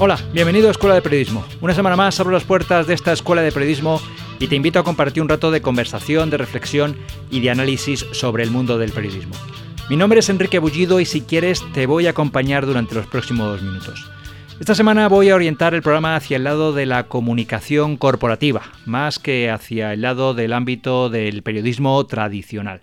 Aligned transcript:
Hola, 0.00 0.16
bienvenido 0.32 0.68
a 0.68 0.70
Escuela 0.70 0.94
de 0.94 1.02
Periodismo. 1.02 1.44
Una 1.60 1.74
semana 1.74 1.96
más 1.96 2.20
abro 2.20 2.30
las 2.30 2.44
puertas 2.44 2.86
de 2.86 2.94
esta 2.94 3.12
Escuela 3.12 3.42
de 3.42 3.50
Periodismo 3.50 4.00
y 4.38 4.46
te 4.46 4.54
invito 4.54 4.78
a 4.78 4.84
compartir 4.84 5.24
un 5.24 5.28
rato 5.28 5.50
de 5.50 5.60
conversación, 5.60 6.30
de 6.30 6.36
reflexión 6.36 6.96
y 7.32 7.40
de 7.40 7.50
análisis 7.50 8.06
sobre 8.12 8.44
el 8.44 8.52
mundo 8.52 8.78
del 8.78 8.92
periodismo. 8.92 9.34
Mi 9.90 9.96
nombre 9.96 10.20
es 10.20 10.28
Enrique 10.28 10.60
Bullido 10.60 11.00
y 11.00 11.04
si 11.04 11.22
quieres 11.22 11.64
te 11.72 11.86
voy 11.86 12.06
a 12.06 12.10
acompañar 12.10 12.64
durante 12.64 12.94
los 12.94 13.08
próximos 13.08 13.60
minutos. 13.60 14.08
Esta 14.60 14.76
semana 14.76 15.08
voy 15.08 15.30
a 15.30 15.34
orientar 15.34 15.74
el 15.74 15.82
programa 15.82 16.14
hacia 16.14 16.36
el 16.36 16.44
lado 16.44 16.72
de 16.72 16.86
la 16.86 17.08
comunicación 17.08 17.96
corporativa, 17.96 18.62
más 18.86 19.18
que 19.18 19.50
hacia 19.50 19.92
el 19.94 20.02
lado 20.02 20.32
del 20.32 20.52
ámbito 20.52 21.10
del 21.10 21.42
periodismo 21.42 22.06
tradicional. 22.06 22.82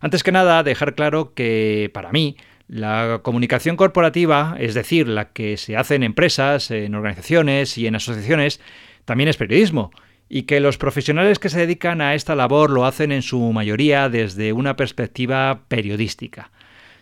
Antes 0.00 0.22
que 0.22 0.30
nada, 0.30 0.62
dejar 0.62 0.94
claro 0.94 1.32
que 1.34 1.90
para 1.92 2.12
mí, 2.12 2.36
la 2.72 3.20
comunicación 3.22 3.76
corporativa, 3.76 4.56
es 4.58 4.72
decir, 4.72 5.06
la 5.06 5.32
que 5.32 5.58
se 5.58 5.76
hace 5.76 5.94
en 5.94 6.02
empresas, 6.02 6.70
en 6.70 6.94
organizaciones 6.94 7.76
y 7.76 7.86
en 7.86 7.96
asociaciones, 7.96 8.62
también 9.04 9.28
es 9.28 9.36
periodismo, 9.36 9.90
y 10.26 10.44
que 10.44 10.58
los 10.58 10.78
profesionales 10.78 11.38
que 11.38 11.50
se 11.50 11.58
dedican 11.58 12.00
a 12.00 12.14
esta 12.14 12.34
labor 12.34 12.70
lo 12.70 12.86
hacen 12.86 13.12
en 13.12 13.20
su 13.20 13.38
mayoría 13.52 14.08
desde 14.08 14.54
una 14.54 14.74
perspectiva 14.74 15.64
periodística. 15.68 16.50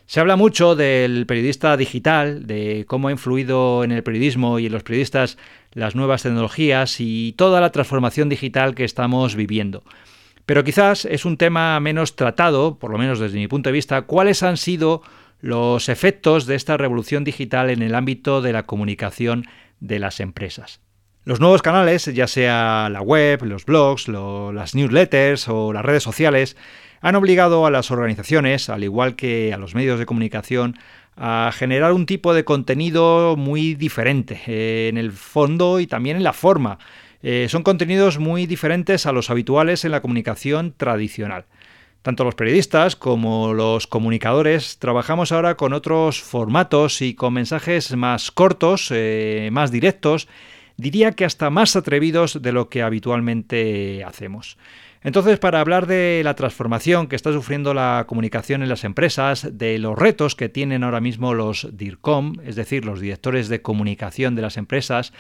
Se 0.06 0.18
habla 0.18 0.34
mucho 0.34 0.74
del 0.74 1.24
periodista 1.26 1.76
digital, 1.76 2.48
de 2.48 2.84
cómo 2.88 3.06
ha 3.06 3.12
influido 3.12 3.84
en 3.84 3.92
el 3.92 4.02
periodismo 4.02 4.58
y 4.58 4.66
en 4.66 4.72
los 4.72 4.82
periodistas 4.82 5.38
las 5.72 5.94
nuevas 5.94 6.24
tecnologías 6.24 6.96
y 6.98 7.32
toda 7.38 7.60
la 7.60 7.70
transformación 7.70 8.28
digital 8.28 8.74
que 8.74 8.82
estamos 8.82 9.36
viviendo. 9.36 9.84
Pero 10.46 10.64
quizás 10.64 11.04
es 11.04 11.24
un 11.24 11.36
tema 11.36 11.78
menos 11.78 12.16
tratado, 12.16 12.76
por 12.76 12.90
lo 12.90 12.98
menos 12.98 13.20
desde 13.20 13.38
mi 13.38 13.46
punto 13.46 13.68
de 13.68 13.74
vista, 13.74 14.02
cuáles 14.02 14.42
han 14.42 14.56
sido 14.56 15.02
los 15.40 15.88
efectos 15.88 16.46
de 16.46 16.54
esta 16.54 16.76
revolución 16.76 17.24
digital 17.24 17.70
en 17.70 17.82
el 17.82 17.94
ámbito 17.94 18.42
de 18.42 18.52
la 18.52 18.64
comunicación 18.64 19.46
de 19.80 19.98
las 19.98 20.20
empresas. 20.20 20.80
Los 21.24 21.40
nuevos 21.40 21.62
canales, 21.62 22.06
ya 22.06 22.26
sea 22.26 22.88
la 22.90 23.02
web, 23.02 23.44
los 23.44 23.64
blogs, 23.64 24.08
las 24.08 24.74
newsletters 24.74 25.48
o 25.48 25.72
las 25.72 25.84
redes 25.84 26.02
sociales, 26.02 26.56
han 27.02 27.14
obligado 27.14 27.66
a 27.66 27.70
las 27.70 27.90
organizaciones, 27.90 28.68
al 28.68 28.84
igual 28.84 29.16
que 29.16 29.52
a 29.52 29.58
los 29.58 29.74
medios 29.74 29.98
de 29.98 30.06
comunicación, 30.06 30.76
a 31.16 31.50
generar 31.52 31.92
un 31.92 32.06
tipo 32.06 32.32
de 32.32 32.44
contenido 32.44 33.36
muy 33.36 33.74
diferente 33.74 34.40
eh, 34.46 34.88
en 34.88 34.96
el 34.96 35.12
fondo 35.12 35.80
y 35.80 35.86
también 35.86 36.16
en 36.16 36.22
la 36.22 36.32
forma. 36.32 36.78
Eh, 37.22 37.46
son 37.50 37.62
contenidos 37.62 38.18
muy 38.18 38.46
diferentes 38.46 39.04
a 39.04 39.12
los 39.12 39.28
habituales 39.28 39.84
en 39.84 39.92
la 39.92 40.00
comunicación 40.00 40.72
tradicional. 40.74 41.44
Tanto 42.02 42.24
los 42.24 42.34
periodistas 42.34 42.96
como 42.96 43.52
los 43.52 43.86
comunicadores 43.86 44.78
trabajamos 44.78 45.32
ahora 45.32 45.56
con 45.56 45.74
otros 45.74 46.22
formatos 46.22 47.02
y 47.02 47.14
con 47.14 47.34
mensajes 47.34 47.94
más 47.94 48.30
cortos, 48.30 48.88
eh, 48.90 49.50
más 49.52 49.70
directos, 49.70 50.26
diría 50.78 51.12
que 51.12 51.26
hasta 51.26 51.50
más 51.50 51.76
atrevidos 51.76 52.40
de 52.40 52.52
lo 52.52 52.70
que 52.70 52.82
habitualmente 52.82 54.02
hacemos. 54.02 54.56
Entonces, 55.02 55.38
para 55.38 55.60
hablar 55.60 55.86
de 55.86 56.20
la 56.24 56.34
transformación 56.34 57.06
que 57.06 57.16
está 57.16 57.32
sufriendo 57.32 57.72
la 57.72 58.04
comunicación 58.06 58.62
en 58.62 58.68
las 58.68 58.84
empresas, 58.84 59.48
de 59.58 59.78
los 59.78 59.98
retos 59.98 60.34
que 60.34 60.50
tienen 60.50 60.84
ahora 60.84 61.00
mismo 61.00 61.32
los 61.32 61.68
DIRCOM, 61.72 62.36
es 62.44 62.56
decir, 62.56 62.84
los 62.84 63.00
directores 63.00 63.48
de 63.48 63.62
comunicación 63.62 64.34
de 64.34 64.42
las 64.42 64.58
empresas, 64.58 65.12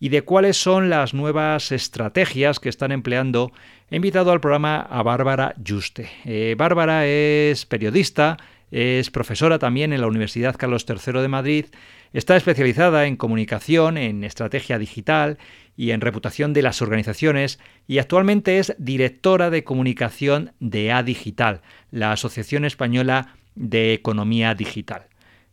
y 0.00 0.08
de 0.08 0.22
cuáles 0.22 0.56
son 0.56 0.90
las 0.90 1.14
nuevas 1.14 1.70
estrategias 1.70 2.58
que 2.58 2.70
están 2.70 2.90
empleando, 2.90 3.52
he 3.90 3.96
invitado 3.96 4.30
al 4.30 4.40
programa 4.40 4.80
a 4.80 5.02
Bárbara 5.02 5.54
Juste. 5.66 6.08
Eh, 6.24 6.54
Bárbara 6.56 7.06
es 7.06 7.66
periodista, 7.66 8.36
es 8.70 9.10
profesora 9.10 9.58
también 9.58 9.92
en 9.92 10.00
la 10.00 10.06
Universidad 10.06 10.56
Carlos 10.56 10.86
III 10.88 11.20
de 11.20 11.28
Madrid, 11.28 11.66
está 12.12 12.36
especializada 12.36 13.06
en 13.06 13.16
comunicación, 13.16 13.98
en 13.98 14.22
estrategia 14.22 14.78
digital 14.78 15.38
y 15.76 15.90
en 15.90 16.00
reputación 16.00 16.52
de 16.52 16.62
las 16.62 16.82
organizaciones 16.82 17.58
y 17.88 17.98
actualmente 17.98 18.58
es 18.58 18.74
directora 18.78 19.50
de 19.50 19.64
comunicación 19.64 20.52
de 20.60 20.92
A 20.92 21.02
Digital, 21.02 21.62
la 21.90 22.12
Asociación 22.12 22.64
Española 22.64 23.34
de 23.56 23.92
Economía 23.92 24.54
Digital. 24.54 25.06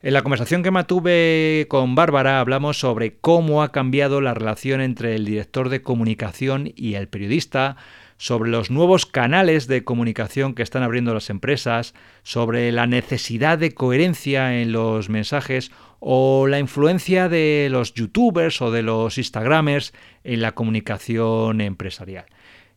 En 0.04 0.14
la 0.14 0.22
conversación 0.22 0.62
que 0.62 0.70
mantuve 0.70 1.66
con 1.70 1.96
Bárbara 1.96 2.40
hablamos 2.40 2.80
sobre 2.80 3.18
cómo 3.18 3.64
ha 3.64 3.72
cambiado 3.72 4.22
la 4.22 4.36
relación 4.36 4.80
entre 4.80 5.16
el 5.16 5.26
director 5.26 5.70
de 5.70 5.82
comunicación 5.82 6.72
y 6.76 6.94
el 6.94 7.08
periodista, 7.08 7.78
sobre 8.18 8.50
los 8.50 8.72
nuevos 8.72 9.06
canales 9.06 9.68
de 9.68 9.84
comunicación 9.84 10.54
que 10.54 10.64
están 10.64 10.84
abriendo 10.84 11.14
las 11.14 11.30
empresas, 11.30 11.94
sobre 12.24 12.72
la 12.72 12.88
necesidad 12.88 13.58
de 13.58 13.74
coherencia 13.74 14.60
en 14.62 14.72
los 14.72 15.10
mensajes 15.10 15.72
o 16.00 16.48
la 16.48 16.60
influencia 16.60 17.30
de 17.30 17.68
los 17.72 17.94
youtubers 17.94 18.62
o 18.62 18.72
de 18.72 18.84
los 18.84 19.18
instagramers 19.18 19.94
en 20.24 20.42
la 20.42 20.54
comunicación 20.54 21.62
empresarial. 21.62 22.26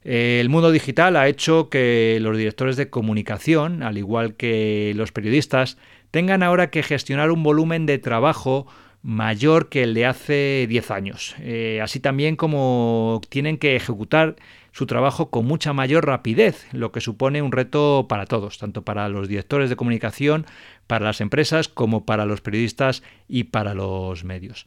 El 0.02 0.48
mundo 0.48 0.70
digital 0.70 1.16
ha 1.16 1.28
hecho 1.28 1.68
que 1.68 2.18
los 2.22 2.36
directores 2.36 2.76
de 2.76 2.88
comunicación, 2.88 3.82
al 3.82 3.98
igual 3.98 4.34
que 4.34 4.92
los 4.96 5.12
periodistas, 5.12 5.76
tengan 6.10 6.42
ahora 6.42 6.70
que 6.70 6.82
gestionar 6.82 7.30
un 7.30 7.42
volumen 7.42 7.84
de 7.84 7.98
trabajo 7.98 8.66
mayor 9.02 9.68
que 9.68 9.82
el 9.82 9.94
de 9.94 10.06
hace 10.06 10.66
10 10.68 10.90
años, 10.90 11.34
eh, 11.40 11.80
así 11.82 12.00
también 12.00 12.36
como 12.36 13.20
tienen 13.28 13.56
que 13.56 13.76
ejecutar 13.76 14.36
su 14.72 14.86
trabajo 14.86 15.30
con 15.30 15.46
mucha 15.46 15.72
mayor 15.72 16.06
rapidez, 16.06 16.66
lo 16.72 16.92
que 16.92 17.00
supone 17.00 17.42
un 17.42 17.52
reto 17.52 18.06
para 18.08 18.26
todos, 18.26 18.58
tanto 18.58 18.82
para 18.82 19.08
los 19.08 19.28
directores 19.28 19.70
de 19.70 19.76
comunicación, 19.76 20.46
para 20.86 21.06
las 21.06 21.20
empresas, 21.20 21.68
como 21.68 22.04
para 22.04 22.26
los 22.26 22.40
periodistas 22.40 23.02
y 23.28 23.44
para 23.44 23.74
los 23.74 24.24
medios. 24.24 24.66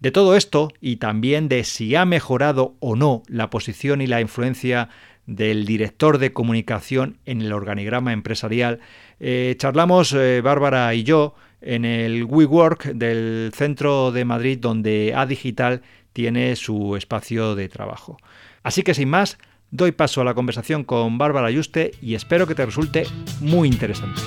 De 0.00 0.10
todo 0.10 0.36
esto, 0.36 0.72
y 0.80 0.96
también 0.96 1.48
de 1.48 1.64
si 1.64 1.94
ha 1.94 2.04
mejorado 2.04 2.74
o 2.80 2.96
no 2.96 3.22
la 3.26 3.50
posición 3.50 4.00
y 4.00 4.06
la 4.06 4.20
influencia 4.20 4.88
del 5.26 5.64
director 5.64 6.18
de 6.18 6.32
comunicación 6.32 7.18
en 7.24 7.40
el 7.40 7.52
organigrama 7.52 8.12
empresarial, 8.12 8.80
eh, 9.20 9.54
charlamos 9.58 10.12
eh, 10.12 10.40
Bárbara 10.42 10.94
y 10.94 11.04
yo 11.04 11.34
en 11.62 11.84
el 11.84 12.24
WeWork 12.24 12.92
del 12.92 13.50
centro 13.54 14.12
de 14.12 14.24
Madrid 14.24 14.58
donde 14.60 15.14
A 15.16 15.24
Digital 15.24 15.80
tiene 16.14 16.56
su 16.56 16.96
espacio 16.96 17.54
de 17.54 17.68
trabajo. 17.68 18.16
Así 18.62 18.82
que 18.82 18.94
sin 18.94 19.10
más, 19.10 19.36
doy 19.70 19.92
paso 19.92 20.22
a 20.22 20.24
la 20.24 20.32
conversación 20.32 20.84
con 20.84 21.18
Bárbara 21.18 21.50
Yuste 21.50 21.90
y 22.00 22.14
espero 22.14 22.46
que 22.46 22.54
te 22.54 22.64
resulte 22.64 23.04
muy 23.40 23.68
interesante. 23.68 24.22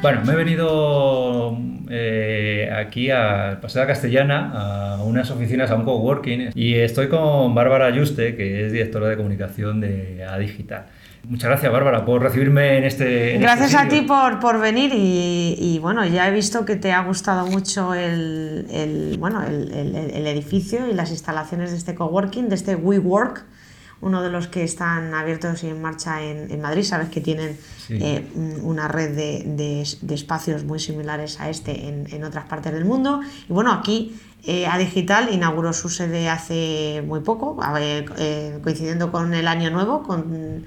Bueno, 0.00 0.22
me 0.24 0.34
he 0.34 0.36
venido 0.36 1.58
eh, 1.90 2.70
aquí 2.72 3.10
a 3.10 3.58
Paseo 3.60 3.84
Castellana, 3.88 4.52
a 4.94 5.02
unas 5.02 5.32
oficinas, 5.32 5.72
a 5.72 5.74
un 5.74 5.84
coworking, 5.84 6.50
y 6.54 6.74
estoy 6.74 7.08
con 7.08 7.56
Bárbara 7.56 7.90
Yuste, 7.90 8.36
que 8.36 8.66
es 8.66 8.72
directora 8.72 9.08
de 9.08 9.16
comunicación 9.16 9.80
de 9.80 10.24
A 10.24 10.38
Digital. 10.38 10.86
Muchas 11.28 11.50
gracias, 11.50 11.72
Bárbara, 11.72 12.04
por 12.04 12.22
recibirme 12.22 12.78
en 12.78 12.84
este. 12.84 13.34
este 13.34 13.38
gracias 13.38 13.74
a 13.74 13.88
ti 13.88 14.02
por, 14.02 14.38
por 14.38 14.60
venir 14.60 14.92
y, 14.94 15.78
bueno, 15.80 16.06
ya 16.06 16.28
he 16.28 16.32
visto 16.32 16.64
que 16.64 16.76
te 16.76 16.92
ha 16.92 17.02
gustado 17.02 17.46
mucho 17.46 17.94
el, 17.94 18.66
el 18.70 19.16
bueno, 19.18 19.42
el, 19.42 19.72
el, 19.72 20.26
edificio 20.26 20.86
y 20.88 20.94
las 20.94 21.10
instalaciones 21.10 21.72
de 21.72 21.78
este 21.78 21.94
coworking, 21.94 22.48
de 22.48 22.54
este 22.54 22.76
WeWork 22.76 23.44
uno 24.00 24.22
de 24.22 24.30
los 24.30 24.46
que 24.48 24.62
están 24.62 25.14
abiertos 25.14 25.64
y 25.64 25.68
en 25.68 25.80
marcha 25.80 26.22
en, 26.22 26.60
Madrid. 26.60 26.82
Sabes 26.82 27.08
que 27.08 27.20
tienen 27.20 27.58
eh, 27.88 28.24
una 28.62 28.88
red 28.88 29.16
de, 29.16 30.14
espacios 30.14 30.64
muy 30.64 30.78
similares 30.78 31.40
a 31.40 31.48
este 31.48 31.88
en, 31.88 32.24
otras 32.24 32.44
partes 32.44 32.72
del 32.72 32.84
mundo. 32.84 33.20
Y 33.48 33.52
bueno, 33.52 33.72
aquí 33.72 34.14
eh, 34.44 34.66
A 34.66 34.78
Digital 34.78 35.32
inauguró 35.32 35.72
su 35.72 35.88
sede 35.88 36.28
hace 36.28 37.02
muy 37.06 37.20
poco, 37.20 37.58
eh, 37.78 38.58
coincidiendo 38.62 39.10
con 39.10 39.34
el 39.34 39.48
año 39.48 39.70
nuevo, 39.70 40.02
con, 40.02 40.66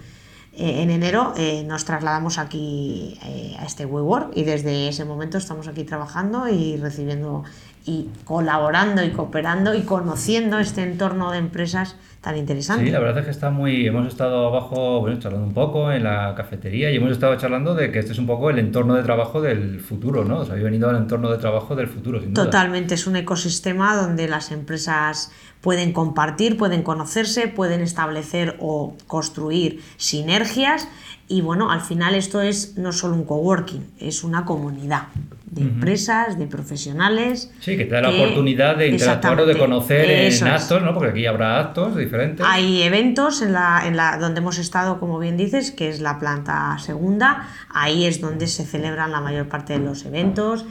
en 0.59 0.89
enero 0.89 1.33
nos 1.65 1.85
trasladamos 1.85 2.37
aquí 2.37 3.17
a 3.57 3.65
este 3.65 3.85
WeWork 3.85 4.35
y 4.35 4.43
desde 4.43 4.89
ese 4.89 5.05
momento 5.05 5.37
estamos 5.37 5.67
aquí 5.67 5.85
trabajando 5.85 6.49
y 6.49 6.75
recibiendo 6.75 7.43
y 7.89 8.07
colaborando 8.23 9.03
y 9.03 9.09
cooperando 9.09 9.73
y 9.73 9.81
conociendo 9.81 10.59
este 10.59 10.83
entorno 10.83 11.31
de 11.31 11.39
empresas 11.39 11.95
tan 12.21 12.37
interesante. 12.37 12.85
Sí, 12.85 12.91
la 12.91 12.99
verdad 12.99 13.19
es 13.19 13.25
que 13.25 13.31
está 13.31 13.49
muy. 13.49 13.87
Hemos 13.87 14.07
estado 14.07 14.45
abajo, 14.45 14.99
bueno, 14.99 15.17
charlando 15.17 15.47
un 15.47 15.55
poco 15.55 15.91
en 15.91 16.03
la 16.03 16.35
cafetería 16.35 16.91
y 16.91 16.97
hemos 16.97 17.11
estado 17.11 17.35
charlando 17.37 17.73
de 17.73 17.91
que 17.91 17.97
este 17.97 18.11
es 18.11 18.19
un 18.19 18.27
poco 18.27 18.51
el 18.51 18.59
entorno 18.59 18.93
de 18.93 19.01
trabajo 19.01 19.41
del 19.41 19.79
futuro, 19.79 20.23
¿no? 20.23 20.41
O 20.41 20.45
sea, 20.45 20.51
habéis 20.51 20.65
venido 20.65 20.87
al 20.87 20.97
entorno 20.97 21.31
de 21.31 21.39
trabajo 21.39 21.75
del 21.75 21.87
futuro, 21.87 22.19
sin 22.19 22.35
duda. 22.35 22.45
Totalmente, 22.45 22.93
es 22.93 23.07
un 23.07 23.15
ecosistema 23.15 23.95
donde 23.95 24.27
las 24.27 24.51
empresas 24.51 25.31
pueden 25.61 25.91
compartir, 25.91 26.57
pueden 26.57 26.83
conocerse, 26.83 27.47
pueden 27.47 27.81
establecer 27.81 28.55
o 28.59 28.95
construir 29.07 29.81
sinergias 29.97 30.87
y 31.27 31.41
bueno, 31.41 31.71
al 31.71 31.81
final 31.81 32.15
esto 32.15 32.41
es 32.41 32.77
no 32.77 32.91
solo 32.91 33.15
un 33.15 33.23
coworking, 33.23 33.85
es 33.99 34.23
una 34.23 34.45
comunidad 34.45 35.07
de 35.51 35.61
empresas, 35.61 36.37
de 36.37 36.45
profesionales. 36.47 37.51
Sí, 37.59 37.77
que 37.77 37.85
te 37.85 37.95
da 37.95 38.01
la 38.01 38.09
oportunidad 38.09 38.75
de 38.77 38.89
interactuar 38.89 39.41
o 39.41 39.45
de 39.45 39.57
conocer 39.57 40.09
en 40.09 40.47
actos, 40.47 40.81
¿no? 40.81 40.93
Porque 40.93 41.11
aquí 41.11 41.25
habrá 41.25 41.59
actos 41.59 41.95
diferentes. 41.95 42.45
Hay 42.47 42.83
eventos 42.83 43.41
en 43.41 43.53
la, 43.53 43.83
en 43.85 43.97
la, 43.97 44.17
donde 44.17 44.39
hemos 44.39 44.57
estado, 44.57 44.99
como 44.99 45.19
bien 45.19 45.37
dices, 45.37 45.71
que 45.71 45.89
es 45.89 46.01
la 46.01 46.19
planta 46.19 46.77
segunda. 46.79 47.47
Ahí 47.69 48.05
es 48.05 48.21
donde 48.21 48.47
se 48.47 48.65
celebran 48.65 49.11
la 49.11 49.21
mayor 49.21 49.47
parte 49.47 49.73
de 49.73 49.79
los 49.79 50.05
eventos, 50.05 50.65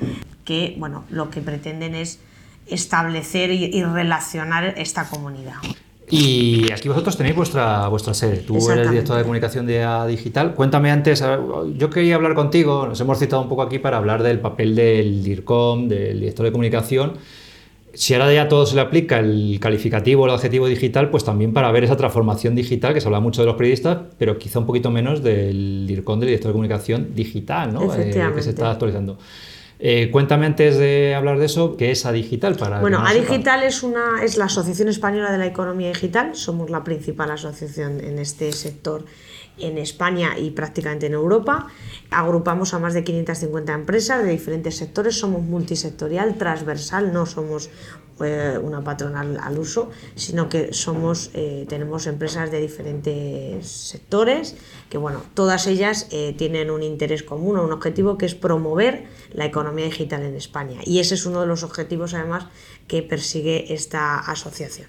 que, 0.45 0.77
bueno, 0.79 1.05
lo 1.11 1.31
que 1.31 1.41
pretenden 1.41 1.95
es 1.95 2.21
establecer 2.67 3.51
y 3.51 3.83
relacionar 3.83 4.75
esta 4.77 5.05
comunidad. 5.05 5.55
Y 6.11 6.71
aquí 6.73 6.89
vosotros 6.89 7.17
tenéis 7.17 7.37
vuestra, 7.37 7.89
vuestra 7.89 8.15
sede. 8.15 8.39
Tú 8.39 8.57
eres 8.71 8.91
director 8.91 9.17
de 9.17 9.23
comunicación 9.23 9.67
de 9.67 9.85
A 9.85 10.07
Digital. 10.07 10.55
Cuéntame 10.55 10.91
antes, 10.91 11.23
yo 11.77 11.91
quería 11.91 12.15
hablar 12.15 12.35
contigo, 12.35 12.87
nos 12.87 13.01
hemos 13.01 13.19
citado 13.19 13.43
un 13.43 13.49
poco 13.49 13.63
aquí 13.63 13.79
para 13.79 13.99
hablar 13.99 14.23
del 14.23 14.41
papel 14.41 14.75
del 14.75 15.23
DIRCOM, 15.23 15.89
del 15.89 16.21
director 16.21 16.47
de 16.47 16.53
comunicación. 16.53 17.13
Si 17.95 18.15
ahora 18.15 18.33
ya 18.33 18.49
todo 18.49 18.65
se 18.65 18.77
le 18.77 18.81
aplica 18.81 19.19
el 19.19 19.59
calificativo, 19.61 20.27
el 20.27 20.33
adjetivo 20.33 20.69
digital, 20.69 21.11
pues 21.11 21.25
también 21.25 21.53
para 21.53 21.73
ver 21.73 21.85
esa 21.85 21.97
transformación 21.97 22.55
digital, 22.55 22.95
que 22.95 23.01
se 23.01 23.09
habla 23.09 23.19
mucho 23.19 23.43
de 23.43 23.47
los 23.47 23.57
periodistas, 23.57 23.99
pero 24.19 24.39
quizá 24.39 24.61
un 24.61 24.67
poquito 24.67 24.91
menos 24.91 25.23
del 25.23 25.85
DIRCOM, 25.87 26.21
del 26.21 26.29
director 26.29 26.51
de 26.51 26.53
comunicación 26.53 27.15
digital, 27.15 27.73
¿no? 27.73 27.93
Eh, 27.95 28.13
que 28.35 28.43
se 28.43 28.51
está 28.51 28.71
actualizando. 28.71 29.19
Eh, 29.81 30.11
cuéntame 30.11 30.47
antes 30.47 30.77
de 30.77 31.15
hablar 31.15 31.39
de 31.39 31.47
eso, 31.47 31.77
¿qué 31.77 31.93
es 31.93 32.05
Adigital? 32.05 32.57
Para 32.57 32.81
bueno, 32.81 32.99
Adigital 33.07 33.63
es, 33.63 33.83
una, 33.83 34.23
es 34.25 34.37
la 34.37 34.47
Asociación 34.47 34.89
Española 34.89 35.31
de 35.31 35.39
la 35.39 35.47
Economía 35.47 35.89
Digital, 35.89 36.35
somos 36.35 36.69
la 36.69 36.83
principal 36.83 37.31
asociación 37.31 38.01
en 38.01 38.19
este 38.19 38.51
sector 38.53 39.05
en 39.61 39.79
España 39.79 40.39
y 40.39 40.51
prácticamente 40.51 41.07
en 41.07 41.15
Europa. 41.15 41.69
Agrupamos 42.11 42.75
a 42.75 42.79
más 42.79 42.95
de 42.95 43.05
550 43.05 43.73
empresas 43.73 44.25
de 44.25 44.31
diferentes 44.31 44.77
sectores, 44.77 45.19
somos 45.19 45.43
multisectorial, 45.43 46.37
transversal, 46.37 47.13
no 47.13 47.27
somos 47.27 47.71
eh, 48.21 48.59
una 48.61 48.83
patronal 48.83 49.39
al 49.41 49.59
uso, 49.59 49.91
sino 50.17 50.49
que 50.49 50.73
somos, 50.73 51.31
eh, 51.35 51.67
tenemos 51.69 52.09
empresas 52.09 52.51
de 52.51 52.61
diferentes 52.61 53.69
sectores, 53.69 54.57
que 54.91 54.99
bueno, 54.99 55.23
todas 55.35 55.69
ellas 55.69 56.09
eh, 56.11 56.35
tienen 56.37 56.71
un 56.71 56.83
interés 56.83 57.23
común, 57.23 57.59
un 57.59 57.71
objetivo 57.71 58.19
que 58.19 58.27
es 58.27 58.35
promover 58.35 59.05
la 59.33 59.47
economía 59.47 59.85
digital 59.85 60.23
en 60.23 60.35
España. 60.35 60.81
Y 60.85 60.99
ese 60.99 61.15
es 61.15 61.27
uno 61.27 61.43
de 61.43 61.47
los 61.47 61.63
objetivos 61.63 62.13
además 62.15 62.47
que 62.89 63.03
persigue 63.03 63.73
esta 63.73 64.19
asociación. 64.19 64.89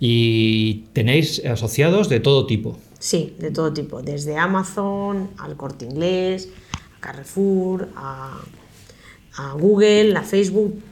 ¿Y 0.00 0.84
tenéis 0.94 1.44
asociados 1.44 2.08
de 2.08 2.20
todo 2.20 2.46
tipo? 2.46 2.78
Sí, 3.06 3.36
de 3.38 3.52
todo 3.52 3.72
tipo, 3.72 4.02
desde 4.02 4.36
Amazon 4.36 5.30
al 5.38 5.56
Corte 5.56 5.84
Inglés, 5.84 6.48
a 6.96 7.00
Carrefour, 7.00 7.88
a, 7.94 8.36
a 9.36 9.52
Google, 9.52 10.16
a 10.16 10.22
Facebook, 10.22 10.82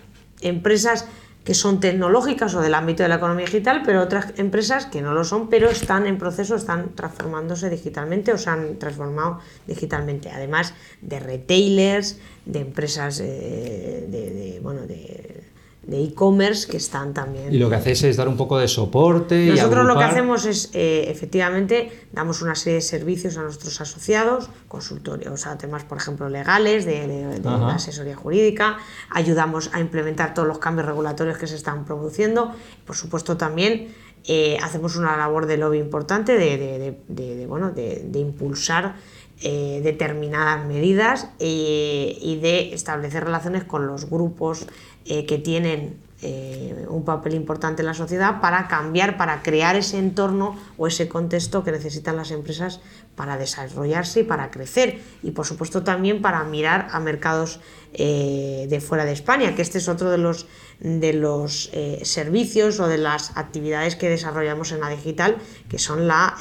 empresas 0.40 1.06
que 1.42 1.54
son 1.54 1.80
tecnológicas 1.80 2.54
o 2.54 2.60
del 2.60 2.74
ámbito 2.74 3.02
de 3.02 3.08
la 3.08 3.16
economía 3.16 3.46
digital, 3.46 3.82
pero 3.84 4.00
otras 4.00 4.32
empresas 4.36 4.86
que 4.86 5.02
no 5.02 5.12
lo 5.12 5.24
son, 5.24 5.48
pero 5.48 5.68
están 5.68 6.06
en 6.06 6.16
proceso, 6.16 6.54
están 6.54 6.94
transformándose 6.94 7.68
digitalmente 7.68 8.32
o 8.32 8.38
se 8.38 8.48
han 8.48 8.78
transformado 8.78 9.40
digitalmente. 9.66 10.30
Además 10.30 10.72
de 11.02 11.18
retailers, 11.18 12.20
de 12.46 12.60
empresas 12.60 13.18
eh, 13.18 14.06
de, 14.08 14.60
bueno, 14.62 14.82
de 14.86 15.42
de 15.86 16.02
e-commerce 16.02 16.66
que 16.70 16.76
están 16.76 17.12
también. 17.12 17.52
Y 17.52 17.58
lo 17.58 17.68
que 17.68 17.76
hacéis 17.76 18.02
es 18.04 18.16
dar 18.16 18.28
un 18.28 18.36
poco 18.36 18.58
de 18.58 18.68
soporte. 18.68 19.46
Nosotros 19.46 19.86
lo 19.86 19.96
que 19.96 20.04
hacemos 20.04 20.46
es, 20.46 20.70
eh, 20.72 21.06
efectivamente, 21.08 22.06
damos 22.12 22.42
una 22.42 22.54
serie 22.54 22.76
de 22.76 22.82
servicios 22.82 23.36
a 23.36 23.42
nuestros 23.42 23.80
asociados, 23.80 24.48
consultorios, 24.68 25.40
sea, 25.44 25.58
temas, 25.58 25.84
por 25.84 25.98
ejemplo, 25.98 26.28
legales, 26.28 26.84
de, 26.84 27.40
asesoría 27.68 28.16
jurídica, 28.16 28.78
ayudamos 29.10 29.70
a 29.72 29.80
implementar 29.80 30.34
todos 30.34 30.48
los 30.48 30.58
cambios 30.58 30.86
regulatorios 30.86 31.38
que 31.38 31.46
se 31.46 31.56
están 31.56 31.84
produciendo. 31.84 32.52
Por 32.86 32.96
supuesto, 32.96 33.36
también 33.36 33.88
eh, 34.26 34.56
hacemos 34.62 34.96
una 34.96 35.16
labor 35.16 35.46
de 35.46 35.58
lobby 35.58 35.78
importante 35.78 36.38
de, 36.38 37.46
bueno, 37.46 37.70
de, 37.70 38.18
impulsar 38.18 38.96
eh, 39.42 39.80
determinadas 39.82 40.64
medidas 40.66 41.28
y 41.38 42.38
de 42.40 42.72
establecer 42.74 43.24
relaciones 43.24 43.64
con 43.64 43.86
los 43.86 44.08
grupos 44.08 44.66
eh, 45.06 45.26
que 45.26 45.36
tienen 45.36 45.98
eh, 46.22 46.86
un 46.88 47.04
papel 47.04 47.34
importante 47.34 47.82
en 47.82 47.86
la 47.86 47.92
sociedad 47.92 48.40
para 48.40 48.68
cambiar, 48.68 49.18
para 49.18 49.42
crear 49.42 49.76
ese 49.76 49.98
entorno 49.98 50.56
o 50.78 50.86
ese 50.86 51.08
contexto 51.08 51.62
que 51.62 51.72
necesitan 51.72 52.16
las 52.16 52.30
empresas 52.30 52.80
para 53.14 53.36
desarrollarse 53.36 54.20
y 54.20 54.24
para 54.24 54.50
crecer. 54.50 55.02
Y 55.22 55.32
por 55.32 55.44
supuesto 55.44 55.82
también 55.82 56.22
para 56.22 56.42
mirar 56.44 56.88
a 56.92 57.00
mercados 57.00 57.60
eh, 57.92 58.66
de 58.70 58.80
fuera 58.80 59.04
de 59.04 59.12
España, 59.12 59.54
que 59.54 59.60
este 59.60 59.76
es 59.76 59.88
otro 59.88 60.10
de 60.10 60.16
los, 60.16 60.46
de 60.80 61.12
los 61.12 61.70
servicios 62.02 62.80
o 62.80 62.88
de 62.88 62.96
las 62.96 63.36
actividades 63.36 63.94
que 63.94 64.08
desarrollamos 64.08 64.72
en 64.72 64.80
la 64.80 64.88
digital, 64.88 65.36
que 65.68 65.78
son 65.78 66.08
la, 66.08 66.38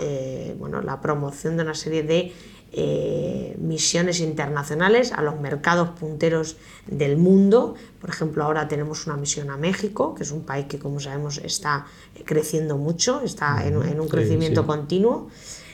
bueno, 0.57 0.81
la 0.81 1.01
promoción 1.01 1.57
de 1.57 1.63
una 1.63 1.75
serie 1.75 2.03
de 2.03 2.31
eh, 2.75 3.55
misiones 3.59 4.19
internacionales 4.19 5.11
a 5.11 5.21
los 5.21 5.39
mercados 5.39 5.89
punteros 5.89 6.57
del 6.87 7.17
mundo. 7.17 7.75
Por 8.01 8.09
ejemplo, 8.09 8.43
ahora 8.43 8.67
tenemos 8.67 9.05
una 9.05 9.15
misión 9.15 9.51
a 9.51 9.57
México, 9.57 10.15
que 10.15 10.23
es 10.23 10.31
un 10.31 10.41
país 10.41 10.65
que, 10.65 10.79
como 10.79 10.99
sabemos, 10.99 11.37
está 11.37 11.85
creciendo 12.25 12.77
mucho, 12.77 13.21
está 13.21 13.65
en, 13.67 13.77
un 13.77 14.07
crecimiento 14.07 14.65
continuo. 14.65 15.29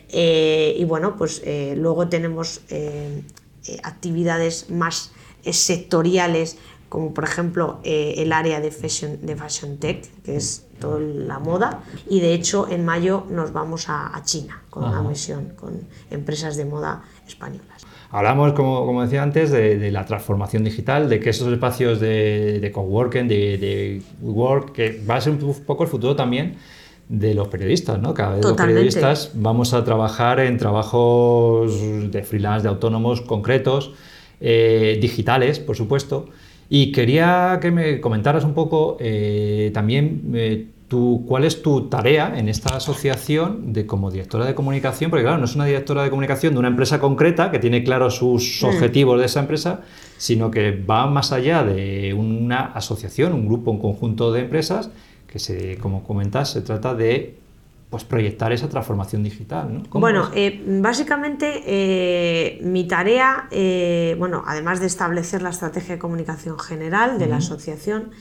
Eh, 0.10 0.76
y 0.78 0.84
bueno, 0.84 1.16
pues 1.16 1.42
eh, 1.46 1.74
luego 1.78 2.10
tenemos 2.10 2.62
actividades 3.84 4.70
más 4.70 5.12
sectoriales 5.44 6.58
como 6.90 7.14
por 7.14 7.24
ejemplo 7.24 7.80
eh, 7.84 8.16
el 8.18 8.34
área 8.34 8.60
de 8.60 8.72
fashion, 8.72 9.26
de 9.26 9.36
fashion 9.36 9.78
Tech, 9.78 10.06
que 10.24 10.36
es 10.36 10.66
toda 10.80 11.00
la 11.00 11.40
moda, 11.40 11.84
y 12.10 12.20
de 12.20 12.34
hecho 12.34 12.68
en 12.70 12.84
mayo 12.84 13.26
nos 13.30 13.54
vamos 13.54 13.86
a, 13.88 14.20
China 14.26 14.64
con 14.70 14.84
una 14.84 15.02
misión 15.02 15.54
con 15.56 15.82
empresas 16.10 16.58
de 16.58 16.66
moda 16.66 17.04
españolas. 17.28 17.86
Hablamos, 18.12 18.54
como, 18.54 18.86
como 18.86 19.04
decía 19.04 19.22
antes, 19.22 19.52
de, 19.52 19.92
la 19.92 20.06
transformación 20.06 20.64
digital, 20.64 21.10
de 21.10 21.20
que 21.20 21.30
esos 21.30 21.52
espacios 21.54 22.00
de, 22.00 22.60
de 22.60 22.72
coworking, 22.72 23.28
de, 23.28 23.58
de 23.58 24.02
work, 24.22 24.72
que 24.72 25.04
va 25.08 25.16
a 25.16 25.22
ser 25.22 25.34
un 25.34 25.64
poco 25.64 25.84
el 25.84 25.90
futuro 25.90 26.16
también 26.16 26.58
de 27.10 27.34
los 27.34 27.48
periodistas, 27.48 28.00
¿no? 28.00 28.14
Cada 28.14 28.36
vez 28.36 28.44
los 28.44 28.54
periodistas 28.54 29.32
vamos 29.34 29.74
a 29.74 29.84
trabajar 29.84 30.40
en 30.40 30.58
trabajos 30.58 32.12
de 32.12 32.24
freelance, 32.24 32.64
de 32.64 32.70
autónomos 32.70 33.22
concretos, 33.22 33.94
eh, 34.40 34.98
digitales, 35.02 35.60
por 35.60 35.76
supuesto, 35.76 36.30
y 36.70 36.92
quería 36.92 37.58
que 37.62 37.72
me 37.72 38.00
comentaras 38.00 38.44
un 38.44 38.54
poco 38.54 38.98
eh, 39.00 39.72
también 39.74 40.32
eh, 40.36 40.68
cuál 41.26 41.46
es 41.46 41.62
tu 41.62 41.88
tarea 41.88 42.34
en 42.38 42.50
esta 42.50 42.76
asociación 42.76 43.74
de 43.74 43.86
como 43.86 44.10
directora 44.10 44.46
de 44.46 44.56
comunicación, 44.56 45.10
porque 45.10 45.24
claro, 45.24 45.38
no 45.38 45.46
es 45.46 45.56
una 45.56 45.66
directora 45.66 46.04
de 46.04 46.10
comunicación 46.10 46.54
de 46.54 46.60
una 46.60 46.68
empresa 46.68 47.00
concreta 47.00 47.52
que 47.52 47.60
tiene 47.60 47.84
claros 47.84 48.16
sus 48.16 48.62
mm. 48.64 48.66
objetivos 48.66 49.20
de 49.20 49.26
esa 49.26 49.40
empresa, 49.42 49.82
sino 50.18 50.50
que 50.50 50.72
va 50.72 51.06
más 51.08 51.32
allá 51.32 51.64
de 51.64 52.14
una 52.14 52.66
asociación, 52.66 53.34
un 53.34 53.46
grupo, 53.48 53.72
un 53.72 53.80
conjunto 53.80 54.32
de 54.32 54.42
empresas 54.42 54.90
que 55.28 55.38
se, 55.38 55.78
como 55.78 56.04
comentas, 56.04 56.52
se 56.52 56.62
trata 56.62 56.96
de 56.96 57.36
pues 57.90 58.04
proyectar 58.04 58.52
esa 58.52 58.70
transformación 58.70 59.24
digital. 59.24 59.74
¿no? 59.74 60.00
Bueno, 60.00 60.30
eh, 60.36 60.64
básicamente 60.80 61.64
eh, 61.66 62.60
mi 62.62 62.88
tarea, 62.88 63.48
eh, 63.50 64.16
bueno, 64.20 64.44
además 64.46 64.80
de 64.80 64.86
establecer 64.86 65.42
la 65.42 65.50
estrategia 65.50 65.96
de 65.96 66.00
comunicación 66.00 66.60
general 66.60 67.18
de 67.18 67.28
la 67.28 67.38
asociación, 67.38 68.12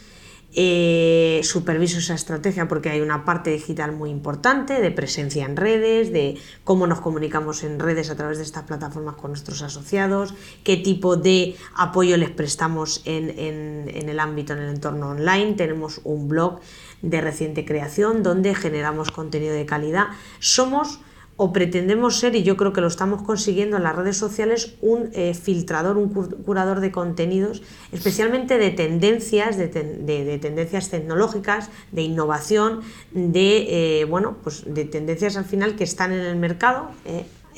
superviso 0.51 1.99
esa 1.99 2.15
estrategia 2.15 2.69
porque 2.69 2.89
hay 2.89 3.01
una 3.01 3.25
parte 3.25 3.51
digital 3.51 3.93
muy 3.93 4.11
importante 4.11 4.81
de 4.81 4.91
presencia 4.91 5.45
en 5.45 5.57
redes, 5.57 6.13
de 6.13 6.39
cómo 6.65 6.87
nos 6.87 7.01
comunicamos 7.01 7.63
en 7.65 7.79
redes 7.79 8.11
a 8.11 8.17
través 8.17 8.39
de 8.39 8.45
estas 8.45 8.65
plataformas 8.65 9.17
con 9.17 9.31
nuestros 9.31 9.63
asociados, 9.63 10.35
qué 10.65 10.77
tipo 10.77 11.17
de 11.17 11.55
apoyo 11.77 12.17
les 12.17 12.31
prestamos 12.31 13.03
en, 13.05 13.31
en 13.39 14.09
el 14.09 14.21
ámbito, 14.21 14.55
en 14.55 14.61
el 14.61 14.71
entorno 14.71 15.11
online. 15.11 15.55
Tenemos 15.55 16.01
un 16.05 16.29
blog 16.29 16.61
de 17.03 17.21
reciente 17.21 17.65
creación, 17.65 18.23
donde 18.23 18.55
generamos 18.55 19.11
contenido 19.11 19.55
de 19.55 19.67
calidad. 19.67 20.09
Somos 20.41 21.01
o 21.39 21.53
pretendemos 21.53 22.19
ser, 22.19 22.35
y 22.35 22.43
yo 22.43 22.57
creo 22.57 22.73
que 22.73 22.81
lo 22.81 22.89
estamos 22.89 23.23
consiguiendo 23.23 23.77
en 23.77 23.85
las 23.85 23.95
redes 23.95 24.17
sociales, 24.17 24.75
un 24.83 25.09
eh, 25.13 25.35
filtrador, 25.35 25.97
un 25.97 26.09
curador 26.11 26.81
de 26.81 26.91
contenidos, 26.91 27.63
especialmente 27.93 28.59
de 28.59 28.71
tendencias, 28.71 29.57
de, 29.57 29.69
tendencias 29.69 30.91
tecnológicas, 30.91 31.71
de 31.93 32.03
innovación, 32.03 32.81
de, 33.13 34.01
eh, 34.01 34.05
bueno, 34.05 34.37
pues 34.43 34.65
de 34.67 34.85
tendencias 34.85 35.37
al 35.37 35.45
final 35.45 35.77
que 35.77 35.85
están 35.85 36.13
en 36.13 36.27
el 36.27 36.37
mercado, 36.37 36.91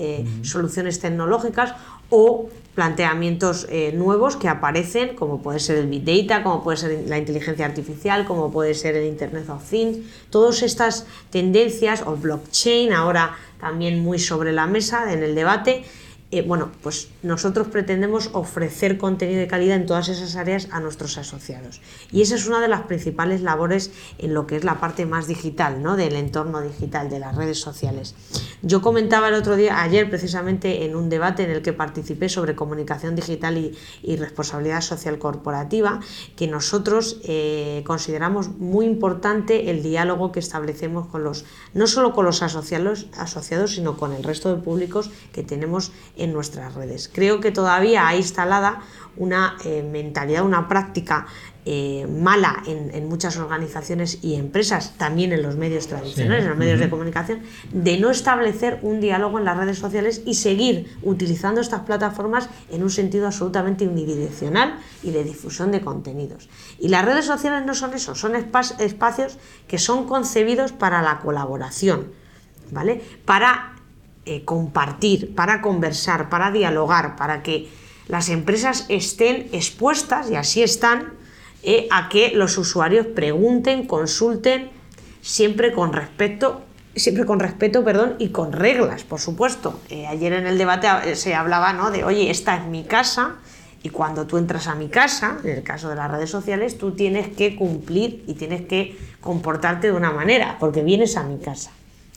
eh, 0.02 0.24
soluciones 0.42 0.98
tecnológicas 0.98 1.74
o 2.08 2.48
planteamientos 2.74 3.66
eh, 3.68 3.92
nuevos 3.94 4.36
que 4.36 4.48
aparecen, 4.48 5.14
como 5.14 5.42
puede 5.42 5.58
ser 5.58 5.76
el 5.76 5.88
Big 5.88 6.04
Data, 6.04 6.42
como 6.42 6.62
puede 6.62 6.78
ser 6.78 7.04
la 7.06 7.18
inteligencia 7.18 7.66
artificial, 7.66 8.24
como 8.24 8.50
puede 8.50 8.72
ser 8.72 8.96
el 8.96 9.06
Internet 9.06 9.50
of 9.50 9.68
Things, 9.68 9.98
todas 10.30 10.62
estas 10.62 11.06
tendencias, 11.30 12.02
o 12.06 12.16
blockchain, 12.16 12.94
ahora 12.94 13.36
también 13.60 14.00
muy 14.00 14.18
sobre 14.18 14.52
la 14.52 14.66
mesa 14.66 15.12
en 15.12 15.22
el 15.22 15.34
debate, 15.34 15.84
eh, 16.32 16.42
bueno, 16.42 16.70
pues 16.80 17.08
nosotros 17.24 17.66
pretendemos 17.66 18.30
ofrecer 18.34 18.98
contenido 18.98 19.40
de 19.40 19.48
calidad 19.48 19.76
en 19.76 19.86
todas 19.86 20.08
esas 20.08 20.36
áreas 20.36 20.68
a 20.70 20.78
nuestros 20.78 21.18
asociados. 21.18 21.80
Y 22.12 22.22
esa 22.22 22.36
es 22.36 22.46
una 22.46 22.60
de 22.60 22.68
las 22.68 22.82
principales 22.82 23.40
labores 23.42 23.90
en 24.18 24.32
lo 24.32 24.46
que 24.46 24.54
es 24.54 24.62
la 24.62 24.78
parte 24.78 25.06
más 25.06 25.26
digital, 25.26 25.82
¿no? 25.82 25.96
del 25.96 26.14
entorno 26.14 26.62
digital, 26.62 27.10
de 27.10 27.18
las 27.18 27.34
redes 27.34 27.58
sociales. 27.58 28.14
Yo 28.62 28.80
comentaba 28.80 29.28
el 29.28 29.34
otro 29.34 29.56
día, 29.56 29.82
ayer 29.82 30.08
precisamente, 30.08 30.84
en 30.84 30.94
un 30.94 31.08
debate 31.08 31.42
en 31.42 31.50
el 31.50 31.62
que 31.62 31.72
participé 31.72 32.28
sobre 32.28 32.54
comunicación 32.54 33.16
digital 33.16 33.56
y, 33.58 34.16
responsabilidad 34.20 34.82
social 34.82 35.18
corporativa, 35.18 36.00
que 36.36 36.46
nosotros 36.46 37.20
eh, 37.24 37.82
consideramos 37.86 38.50
muy 38.50 38.84
importante 38.84 39.70
el 39.70 39.82
diálogo 39.82 40.30
que 40.30 40.40
establecemos 40.40 41.06
con 41.06 41.24
los, 41.24 41.46
no 41.72 41.86
solo 41.86 42.12
con 42.12 42.26
los 42.26 42.42
asociados, 42.42 43.06
asociados 43.16 43.72
sino 43.72 43.96
con 43.96 44.12
el 44.12 44.22
resto 44.22 44.54
de 44.54 44.60
públicos 44.60 45.10
que 45.32 45.42
tenemos 45.42 45.90
en 46.20 46.32
nuestras 46.32 46.74
redes. 46.74 47.10
Creo 47.12 47.40
que 47.40 47.50
todavía 47.50 48.06
hay 48.06 48.18
instalada 48.18 48.80
una 49.16 49.56
eh, 49.64 49.82
mentalidad, 49.82 50.44
una 50.44 50.68
práctica 50.68 51.26
eh, 51.66 52.06
mala 52.08 52.62
en, 52.66 53.06
muchas 53.08 53.36
organizaciones 53.36 54.18
y 54.22 54.34
empresas, 54.34 54.94
también 54.96 55.32
en 55.32 55.42
los 55.42 55.56
medios 55.56 55.88
tradicionales, 55.88 56.44
en 56.44 56.48
los 56.48 56.58
medios 56.58 56.80
de 56.80 56.88
comunicación, 56.88 57.40
de 57.70 57.98
no 57.98 58.10
establecer 58.10 58.78
un 58.80 59.00
diálogo 59.00 59.38
en 59.38 59.44
las 59.44 59.58
redes 59.58 59.78
sociales 59.78 60.22
y 60.24 60.34
seguir 60.34 60.96
utilizando 61.02 61.60
estas 61.60 61.82
plataformas 61.82 62.48
en 62.70 62.82
un 62.82 62.88
sentido 62.88 63.26
absolutamente 63.26 63.86
unidireccional 63.86 64.78
y 65.02 65.10
de 65.10 65.22
difusión 65.22 65.70
de 65.70 65.82
contenidos. 65.82 66.48
Y 66.78 66.88
las 66.88 67.04
redes 67.04 67.26
sociales 67.26 67.66
no 67.66 67.74
son 67.74 67.92
eso, 67.92 68.14
son 68.14 68.36
espacios 68.36 69.38
que 69.68 69.78
son 69.78 70.06
concebidos 70.06 70.72
para 70.72 71.02
la 71.02 71.18
colaboración, 71.18 72.06
¿vale? 72.70 73.02
Para 73.26 73.69
eh, 74.26 74.44
compartir, 74.44 75.34
para 75.34 75.60
conversar, 75.60 76.28
para 76.28 76.50
dialogar, 76.50 77.16
para 77.16 77.42
que 77.42 77.68
las 78.06 78.28
empresas 78.28 78.86
estén 78.88 79.48
expuestas, 79.52 80.30
y 80.30 80.36
así 80.36 80.62
están, 80.62 81.14
eh, 81.62 81.88
a 81.90 82.08
que 82.08 82.32
los 82.34 82.58
usuarios 82.58 83.06
pregunten, 83.06 83.86
consulten, 83.86 84.70
siempre 85.22 85.72
con 85.72 85.92
respeto, 85.92 86.62
siempre 86.94 87.24
con 87.24 87.40
respeto, 87.40 87.84
perdón, 87.84 88.16
y 88.18 88.28
con 88.28 88.52
reglas, 88.52 89.04
por 89.04 89.20
supuesto. 89.20 89.80
Eh, 89.88 90.06
ayer 90.06 90.32
en 90.32 90.46
el 90.46 90.58
debate 90.58 91.14
se 91.16 91.34
hablaba 91.34 91.72
¿no? 91.72 91.90
de, 91.90 92.04
oye, 92.04 92.30
esta 92.30 92.56
es 92.56 92.66
mi 92.66 92.84
casa, 92.84 93.36
y 93.82 93.88
cuando 93.88 94.26
tú 94.26 94.36
entras 94.36 94.66
a 94.66 94.74
mi 94.74 94.88
casa, 94.88 95.38
en 95.42 95.50
el 95.50 95.62
caso 95.62 95.88
de 95.88 95.96
las 95.96 96.10
redes 96.10 96.30
sociales, 96.30 96.76
tú 96.76 96.92
tienes 96.92 97.28
que 97.28 97.56
cumplir 97.56 98.24
y 98.26 98.34
tienes 98.34 98.62
que 98.66 98.98
comportarte 99.20 99.86
de 99.86 99.92
una 99.94 100.10
manera, 100.10 100.56
porque 100.60 100.82
vienes 100.82 101.16
a 101.16 101.22
mi 101.22 101.38
casa. 101.38 101.70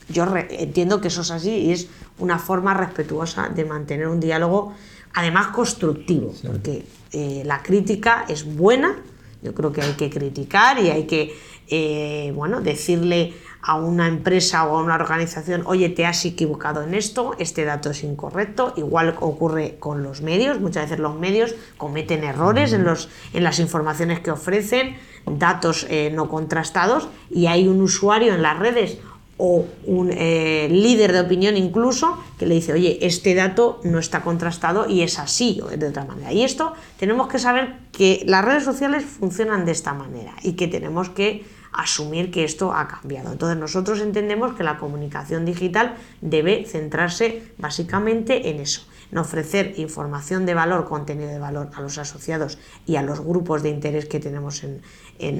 Yo 0.10 0.26
entiendo 0.36 1.02
que 1.02 1.08
eso 1.08 1.22
es 1.22 1.32
así 1.32 1.52
y 1.52 1.72
es 1.72 1.88
una 2.20 2.40
forma 2.40 2.74
respetuosa 2.74 3.50
de 3.50 3.66
mantener 3.66 4.08
un 4.08 4.20
diálogo, 4.20 4.74
además 5.14 5.48
constructivo, 5.48 6.34
porque 6.46 6.86
eh, 7.12 7.44
la 7.46 7.62
crítica 7.64 8.26
es 8.28 8.44
buena, 8.56 8.98
yo 9.42 9.54
creo 9.54 9.72
que 9.72 9.82
hay 9.82 9.94
que 9.94 10.10
criticar 10.10 10.80
y 10.80 10.90
hay 10.90 11.06
que 11.06 11.36
eh, 11.70 12.32
bueno, 12.36 12.62
decirle 12.62 13.34
a 13.62 13.76
una 13.76 14.08
empresa 14.08 14.66
o 14.66 14.78
a 14.78 14.84
una 14.84 14.96
organización, 14.96 15.64
oye, 15.66 15.88
te 15.90 16.06
has 16.06 16.26
equivocado 16.26 16.84
en 16.84 16.94
esto, 16.94 17.34
este 17.40 17.64
dato 17.64 17.92
es 17.92 18.04
incorrecto. 18.04 18.74
Igual 18.76 19.16
ocurre 19.22 19.78
con 19.80 20.04
los 20.04 20.22
medios, 20.22 20.60
muchas 20.60 20.84
veces 20.84 21.00
los 21.00 21.16
medios 21.16 21.56
cometen 21.78 22.26
errores 22.26 22.74
en, 22.74 22.84
los, 22.84 23.10
en 23.34 23.44
las 23.44 23.60
informaciones 23.60 24.20
que 24.20 24.32
ofrecen, 24.32 24.98
datos 25.26 25.88
eh, 25.90 26.12
no 26.14 26.28
contrastados, 26.28 27.08
y 27.30 27.48
hay 27.48 27.70
un 27.70 27.82
usuario 27.82 28.34
en 28.34 28.42
las 28.42 28.60
redes 28.60 28.98
o 29.38 29.66
un 29.86 30.12
eh, 30.12 30.68
líder 30.70 31.12
de 31.12 31.22
opinión 31.22 31.58
incluso 31.58 32.18
que 32.38 32.46
le 32.46 32.56
dice, 32.56 32.74
oye, 32.74 33.00
este 33.02 33.34
dato 33.34 33.80
no 33.84 34.00
está 34.00 34.22
contrastado 34.22 34.88
y 34.88 35.02
es 35.02 35.20
así 35.20 35.60
o 35.64 35.68
de 35.68 35.88
otra 35.88 36.06
manera. 36.06 36.32
Y 36.32 36.44
esto 36.44 36.74
tenemos 36.98 37.28
que 37.28 37.40
saber 37.40 37.76
que 37.92 38.24
las 38.28 38.46
redes 38.46 38.64
sociales 38.64 39.04
funcionan 39.04 39.66
de 39.66 39.72
esta 39.72 39.94
manera 39.94 40.34
y 40.44 40.54
que 40.54 40.68
tenemos 40.68 41.10
que 41.10 41.46
asumir 41.74 42.32
que 42.32 42.44
esto 42.44 42.74
ha 42.74 42.88
cambiado. 42.88 43.32
Entonces 43.32 43.58
nosotros 43.58 44.00
entendemos 44.00 44.54
que 44.54 44.64
la 44.64 44.78
comunicación 44.78 45.44
digital 45.46 45.96
debe 46.22 46.66
centrarse 46.66 47.44
básicamente 47.58 48.50
en 48.50 48.60
eso, 48.60 48.86
en 49.14 49.20
ofrecer 49.20 49.76
información 49.78 50.48
de 50.48 50.56
valor, 50.56 50.86
contenido 50.86 51.30
de 51.30 51.38
valor 51.38 51.70
a 51.76 51.82
los 51.82 52.00
asociados 52.00 52.58
y 52.88 52.96
a 52.96 53.04
los 53.04 53.22
grupos 53.22 53.62
de 53.62 53.70
interés 53.70 54.06
que 54.08 54.20
tenemos 54.20 54.64
en, 54.64 54.82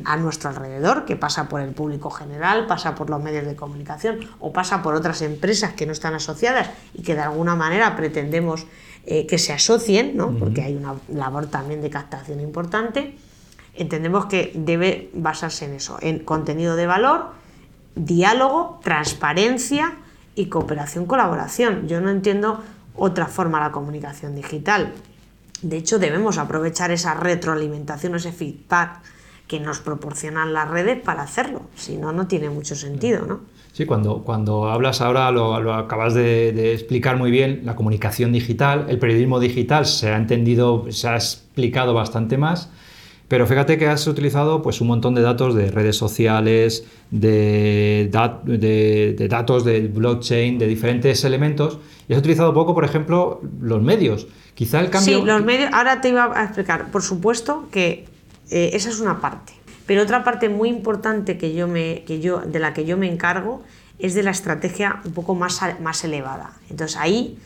a 0.06 0.16
nuestro 0.16 0.52
alrededor, 0.52 1.06
que 1.06 1.16
pasa 1.16 1.50
por 1.50 1.60
el 1.60 1.72
público 1.72 2.12
general, 2.12 2.68
pasa 2.68 2.94
por 2.94 3.10
los 3.10 3.20
medios 3.20 3.48
de 3.48 3.56
comunicación 3.56 4.20
o 4.40 4.54
pasa 4.54 4.84
por 4.84 4.94
otras 4.94 5.24
empresas 5.24 5.74
que 5.74 5.88
no 5.88 5.92
están 5.92 6.14
asociadas 6.14 6.70
y 6.94 7.02
que 7.02 7.16
de 7.16 7.22
alguna 7.22 7.56
manera 7.56 7.96
pretendemos 7.96 8.68
eh, 9.08 9.26
que 9.26 9.40
se 9.40 9.54
asocien, 9.54 10.16
¿no? 10.16 10.38
porque 10.38 10.62
hay 10.62 10.76
una 10.76 10.94
labor 11.10 11.48
también 11.48 11.82
de 11.82 11.90
captación 11.90 12.42
importante, 12.42 13.18
entendemos 13.74 14.28
que 14.28 14.52
debe 14.54 15.10
basarse 15.16 15.66
en 15.66 15.74
eso, 15.74 15.98
en 16.02 16.20
contenido 16.20 16.76
de 16.76 16.86
valor, 16.86 17.32
diálogo, 17.96 18.80
transparencia 18.84 19.96
y 20.36 20.46
cooperación-colaboración. 20.46 21.88
Yo 21.88 22.02
no 22.02 22.12
entiendo 22.12 22.64
otra 22.96 23.28
forma 23.28 23.60
la 23.60 23.72
comunicación 23.72 24.36
digital. 24.36 24.94
De 25.62 25.78
hecho, 25.78 26.00
debemos 26.00 26.38
aprovechar 26.38 26.92
esa 26.92 27.14
retroalimentación, 27.14 28.16
ese 28.16 28.32
feedback 28.32 29.02
que 29.48 29.60
nos 29.60 29.80
proporcionan 29.80 30.54
las 30.54 30.70
redes 30.70 31.02
para 31.02 31.24
hacerlo. 31.24 31.62
Si 31.76 31.98
no, 31.98 32.12
no 32.12 32.28
tiene 32.28 32.50
mucho 32.50 32.76
sentido, 32.76 33.26
¿no? 33.26 33.42
Sí, 33.74 33.86
cuando, 33.86 34.24
cuando 34.24 34.70
hablas 34.70 35.02
ahora, 35.02 35.32
lo, 35.32 35.74
acabas 35.74 36.14
de, 36.14 36.74
explicar 36.74 37.18
muy 37.18 37.32
bien, 37.32 37.62
la 37.66 37.76
comunicación 37.76 38.32
digital, 38.32 38.86
el 38.88 39.00
periodismo 39.00 39.40
digital 39.40 39.88
se 39.88 40.10
ha 40.10 40.18
entendido, 40.18 40.86
se 40.92 41.08
ha 41.08 41.16
explicado 41.16 41.96
bastante 41.96 42.38
más, 42.38 42.70
pero 43.34 43.48
fíjate 43.48 43.80
que 43.80 43.88
has 43.88 44.06
utilizado 44.06 44.62
pues, 44.62 44.80
un 44.80 44.90
montón 44.90 45.16
de 45.16 45.24
datos 45.24 45.56
de 45.56 45.72
redes 45.72 45.98
sociales, 45.98 46.86
de, 47.10 48.08
datos 49.28 49.66
de 49.66 49.88
blockchain, 49.92 50.60
de 50.60 50.68
diferentes 50.68 51.24
elementos, 51.24 51.80
y 52.08 52.14
has 52.14 52.20
utilizado 52.20 52.54
poco, 52.54 52.76
por 52.76 52.86
ejemplo, 52.86 53.42
los 53.60 53.82
medios. 53.82 54.28
Quizá 54.54 54.82
el 54.82 54.92
cambio... 54.92 55.18
Sí, 55.18 55.26
los 55.26 55.44
medios, 55.44 55.72
ahora 55.74 56.00
te 56.00 56.10
iba 56.10 56.26
a 56.26 56.44
explicar, 56.44 56.92
por 56.92 57.02
supuesto 57.02 57.70
que 57.72 58.06
eh, 58.52 58.70
esa 58.74 58.90
es 58.90 59.00
una 59.00 59.20
parte. 59.20 59.54
Pero 59.88 60.04
otra 60.04 60.24
parte 60.24 60.50
muy 60.50 60.70
importante 60.70 61.40
que 61.40 61.56
yo 61.56 61.68
me, 61.68 62.04
que 62.04 62.20
yo, 62.20 62.42
de 62.42 62.60
la 62.60 62.76
que 62.76 62.86
yo 62.86 62.98
me 62.98 63.12
encargo 63.12 63.64
es 63.98 64.14
de 64.14 64.22
la 64.22 64.30
estrategia 64.30 65.02
un 65.06 65.14
poco 65.14 65.34
más, 65.34 65.60
más 65.82 66.04
elevada. 66.04 66.52
Entonces 66.70 66.98
ahí, 66.98 67.40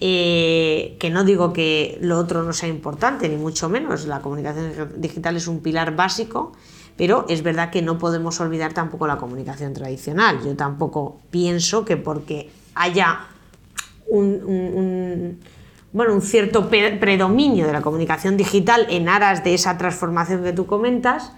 eh, 0.00 0.96
que 0.98 1.10
no 1.10 1.24
digo 1.24 1.52
que 1.52 1.98
lo 2.00 2.18
otro 2.18 2.42
no 2.42 2.52
sea 2.52 2.68
importante, 2.68 3.28
ni 3.28 3.36
mucho 3.36 3.68
menos, 3.68 4.06
la 4.06 4.20
comunicación 4.20 4.94
digital 4.96 5.36
es 5.36 5.46
un 5.46 5.60
pilar 5.60 5.94
básico, 5.94 6.52
pero 6.96 7.26
es 7.28 7.42
verdad 7.42 7.70
que 7.70 7.82
no 7.82 7.98
podemos 7.98 8.40
olvidar 8.40 8.72
tampoco 8.72 9.06
la 9.06 9.18
comunicación 9.18 9.72
tradicional. 9.72 10.40
Yo 10.44 10.56
tampoco 10.56 11.20
pienso 11.30 11.84
que 11.84 11.96
porque 11.96 12.50
haya 12.74 13.26
un 14.08 15.38
bueno, 15.92 16.14
un 16.14 16.22
cierto 16.22 16.68
predominio 16.68 17.66
de 17.66 17.72
la 17.72 17.82
comunicación 17.82 18.36
digital 18.36 18.86
en 18.90 19.08
aras 19.08 19.42
de 19.42 19.54
esa 19.54 19.76
transformación 19.76 20.44
que 20.44 20.52
tú 20.52 20.66
comentas, 20.66 21.32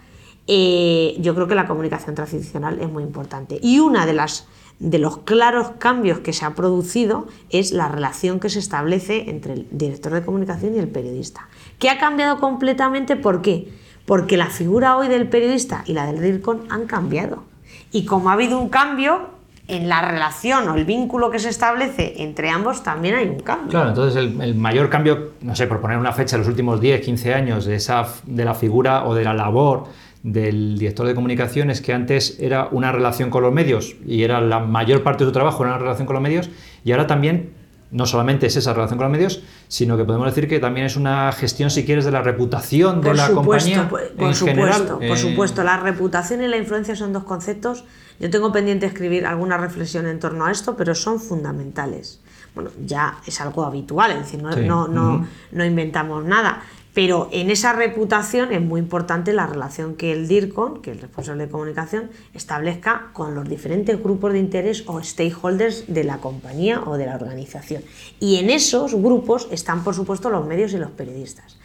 eh, 0.47 1.17
yo 1.21 1.35
creo 1.35 1.49
que 1.49 1.55
la 1.55 1.67
comunicación 1.67 2.15
tradicional 2.15 2.79
es 2.81 2.91
muy 2.91 3.03
importante. 3.03 3.59
Y 3.63 3.79
una 3.79 4.05
de 4.05 4.13
las 4.13 4.47
de 4.79 4.99
los 4.99 5.19
claros 5.19 5.73
cambios 5.79 6.19
que 6.21 6.33
se 6.33 6.45
ha 6.45 6.55
producido 6.55 7.29
es 7.51 7.73
la 7.73 7.89
relación 7.89 8.41
que 8.41 8.51
se 8.51 8.59
establece 8.59 9.31
entre 9.31 9.55
el 9.55 9.69
director 9.71 10.13
de 10.13 10.25
comunicación 10.25 10.75
y 10.75 10.79
el 10.79 10.89
periodista. 10.89 11.49
Que 11.79 11.91
ha 11.91 11.99
cambiado 11.99 12.41
completamente, 12.41 13.17
¿por 13.17 13.43
qué? 13.43 13.69
Porque 14.07 14.37
la 14.37 14.47
figura 14.47 14.97
hoy 14.97 15.09
del 15.09 15.29
periodista 15.29 15.85
y 15.87 15.93
la 15.93 16.07
del 16.07 16.21
DIRCON 16.21 16.67
han 16.69 16.87
cambiado. 16.87 17.45
Y 17.93 18.05
como 18.05 18.31
ha 18.31 18.33
habido 18.33 18.59
un 18.59 18.69
cambio, 18.69 19.31
en 19.69 19.89
la 19.89 20.03
relación 20.03 20.69
o 20.69 20.75
el 20.75 20.85
vínculo 20.85 21.31
que 21.31 21.39
se 21.39 21.49
establece 21.49 22.23
entre 22.23 22.51
ambos 22.51 22.83
también 22.83 23.15
hay 23.15 23.29
un 23.29 23.41
cambio. 23.41 23.71
Claro, 23.71 23.91
entonces 23.91 24.17
el, 24.17 24.55
mayor 24.55 24.91
cambio, 24.91 25.33
no 25.41 25.55
sé, 25.55 25.67
por 25.67 25.81
poner 25.81 25.99
una 25.99 26.13
fecha, 26.13 26.37
los 26.37 26.49
últimos 26.49 26.81
10, 26.81 27.01
15 27.01 27.35
años 27.35 27.65
de, 27.65 27.77
esa, 27.77 28.07
de 28.27 28.45
la 28.45 28.55
figura 28.55 29.07
o 29.07 29.15
de 29.15 29.25
la 29.25 29.33
labor 29.33 29.85
del 30.23 30.79
director 30.79 31.07
de 31.07 31.15
comunicación 31.15 31.71
es 31.71 31.81
que 31.81 31.93
antes 31.93 32.39
era 32.39 32.69
una 32.71 32.93
relación 32.93 33.31
con 33.31 33.43
los 33.43 33.53
medios 33.53 33.97
y 34.07 34.23
era 34.23 34.41
la 34.41 34.61
mayor 34.61 35.03
parte 35.03 35.25
de 35.25 35.31
su 35.31 35.33
trabajo 35.33 35.65
era 35.65 35.73
una 35.73 35.81
relación 35.81 36.07
con 36.07 36.15
los 36.15 36.23
medios 36.23 36.49
y 36.85 36.93
ahora 36.93 37.07
también 37.07 37.55
no 37.91 38.07
solamente 38.07 38.47
es 38.47 38.57
esa 38.57 38.73
relación 38.73 38.99
con 38.99 39.09
los 39.09 39.13
medios, 39.13 39.43
sino 39.69 39.99
que 39.99 40.05
podemos 40.05 40.27
decir 40.27 40.49
que 40.49 40.61
también 40.61 40.87
es 40.87 40.97
una 40.97 41.31
gestión, 41.33 41.71
si 41.71 41.85
quieres, 41.85 42.07
de 42.07 42.11
la 42.11 42.23
reputación 42.23 43.03
de 43.03 43.13
la 43.13 43.31
compañía. 43.31 43.87
Por, 43.89 44.13
por 44.13 44.35
supuesto, 44.35 44.95
por 44.95 45.05
eh, 45.05 45.17
supuesto. 45.17 45.63
La 45.63 45.77
reputación 45.77 46.43
y 46.43 46.49
la 46.49 46.57
influencia 46.57 46.97
son 46.97 47.13
dos 47.13 47.25
conceptos 47.25 47.85
yo 48.23 48.31
tengo 48.31 48.53
pendiente 48.53 48.87
escribir 48.87 49.27
alguna 49.27 49.59
reflexión 49.59 50.07
en 50.07 50.21
torno 50.21 50.47
a 50.47 50.53
esto, 50.53 50.77
pero 50.77 50.95
son 50.95 51.19
fundamentales. 51.19 52.21
Bueno, 52.55 52.71
ya 52.87 53.19
es 53.27 53.41
algo 53.41 53.65
habitual, 53.65 54.13
es 54.13 54.19
decir, 54.19 54.41
no, 54.41 54.87
no, 54.87 55.27
no, 55.51 55.65
inventamos 55.65 56.25
nada. 56.25 56.63
Pero 56.95 57.31
en 57.33 57.51
esa 57.51 57.73
reputación 57.73 58.53
es 58.53 58.61
muy 58.61 58.79
importante 58.81 59.33
la 59.33 59.47
relación 59.47 59.95
que 59.95 60.13
el 60.13 60.29
DIRCON, 60.29 60.83
que 60.83 60.91
es 60.91 60.97
el 60.97 61.03
responsable 61.03 61.47
de 61.47 61.51
comunicación, 61.51 62.11
establezca 62.35 63.09
con 63.15 63.35
los 63.35 63.49
diferentes 63.49 64.03
grupos 64.03 64.35
de 64.35 64.41
interés 64.41 64.85
o 64.87 65.03
stakeholders 65.03 65.85
de 65.87 66.05
la 66.05 66.19
compañía 66.19 66.83
o 66.85 66.99
de 66.99 67.07
la 67.07 67.15
organización. 67.15 67.83
Y 68.21 68.37
en 68.37 68.51
esos 68.51 68.95
grupos 68.95 69.49
están, 69.51 69.85
por 69.85 69.95
supuesto, 69.95 70.29
los 70.29 70.47
medios 70.47 70.75
y 70.75 70.79
los 70.79 70.91
periodistas. 70.91 71.57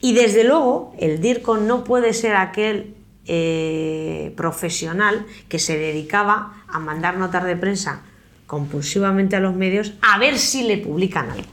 Y 0.00 0.14
desde 0.14 0.42
luego, 0.42 0.94
el 0.98 1.20
DIRCON 1.20 1.68
no 1.68 1.84
puede 1.84 2.12
ser 2.12 2.34
aquel 2.34 2.96
eh, 3.26 4.32
profesional 4.36 5.26
que 5.48 5.60
se 5.60 5.78
dedicaba 5.78 6.64
a 6.68 6.80
mandar 6.80 7.18
notas 7.18 7.44
de 7.44 7.56
prensa 7.56 8.02
compulsivamente 8.46 9.36
a 9.36 9.40
los 9.40 9.54
medios 9.54 9.94
a 10.02 10.18
ver 10.18 10.38
si 10.38 10.64
le 10.64 10.78
publican 10.78 11.30
algo. 11.30 11.48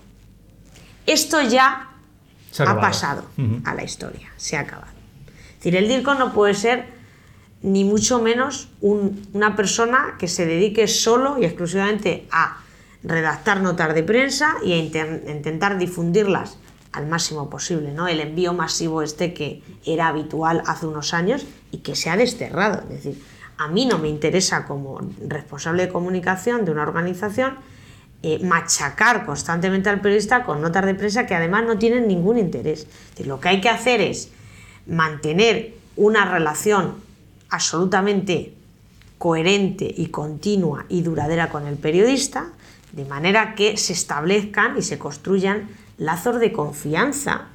Esto 1.06 1.42
ya 1.42 1.93
ha, 2.60 2.80
pasado 2.80 3.24
a 3.66 3.74
la 3.74 3.84
historia, 3.84 4.32
se 4.38 4.58
ha 4.58 4.62
acabado. 4.62 4.92
Es 5.50 5.56
decir, 5.58 5.76
el 5.76 5.88
DIRCO 5.88 6.16
no 6.16 6.34
puede 6.34 6.54
ser 6.54 6.86
ni 7.62 7.86
mucho 7.86 8.22
menos 8.22 8.70
una 8.82 9.56
persona 9.56 10.16
que 10.20 10.28
se 10.28 10.46
dedique 10.46 10.88
solo 10.88 11.38
y 11.40 11.46
exclusivamente 11.46 12.28
a 12.32 12.58
redactar 13.04 13.62
notas 13.62 13.94
de 13.94 14.04
prensa 14.04 14.56
y 14.64 14.74
a 14.74 14.78
intentar 14.78 15.78
difundirlas 15.78 16.58
al 16.92 17.08
máximo 17.08 17.50
posible, 17.50 17.92
¿no? 17.92 18.08
El 18.08 18.20
envío 18.20 18.54
masivo 18.54 19.02
este 19.02 19.34
que 19.34 19.64
era 19.86 20.08
habitual 20.08 20.62
hace 20.68 20.86
unos 20.86 21.14
años 21.14 21.46
y 21.72 21.80
que 21.80 21.96
se 21.96 22.10
ha 22.10 22.18
desterrado. 22.18 22.84
Es 22.84 23.04
decir, 23.04 23.24
a 23.58 23.68
mí 23.68 23.86
no 23.86 23.98
me 23.98 24.10
interesa 24.10 24.66
como 24.66 25.00
responsable 25.28 25.88
de 25.88 25.92
comunicación 25.92 26.66
de 26.66 26.72
una 26.72 26.84
organización 26.84 27.58
eh, 28.26 28.40
machacar 28.42 29.26
constantemente 29.26 29.90
al 29.90 30.00
periodista 30.00 30.46
con 30.46 30.62
notas 30.62 30.86
de 30.86 30.96
prensa 30.96 31.26
que 31.26 31.36
además 31.36 31.66
no 31.66 31.78
tienen 31.78 32.08
ningún 32.08 32.38
interés. 32.38 32.88
lo 33.26 33.42
que 33.42 33.50
hay 33.50 33.60
que 33.60 33.68
hacer 33.68 34.00
es 34.00 34.30
mantener 34.88 35.74
una 35.98 36.24
relación 36.24 36.96
absolutamente 37.50 38.54
coherente 39.18 39.94
y 39.98 40.06
continua 40.06 40.86
y 40.88 41.02
duradera 41.02 41.50
con 41.50 41.68
el 41.68 41.76
periodista, 41.76 42.54
de 42.94 43.04
manera 43.04 43.56
que 43.56 43.76
se 43.76 43.92
establezcan 43.92 44.78
y 44.78 44.84
se 44.84 44.98
construyan 44.98 45.68
lazos 45.98 46.40
de 46.40 46.54
confianza 46.54 47.48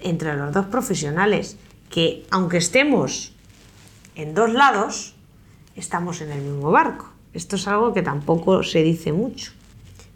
entre 0.00 0.34
los 0.34 0.50
dos 0.54 0.64
profesionales, 0.64 1.58
que 1.90 2.24
aunque 2.30 2.56
estemos 2.56 3.34
en 4.14 4.34
dos 4.34 4.50
lados, 4.54 5.14
estamos 5.74 6.22
en 6.22 6.32
el 6.32 6.40
mismo 6.40 6.70
barco. 6.70 7.10
Esto 7.34 7.56
es 7.56 7.68
algo 7.68 7.92
que 7.92 8.00
tampoco 8.00 8.62
se 8.62 8.82
dice 8.82 9.12
mucho 9.12 9.55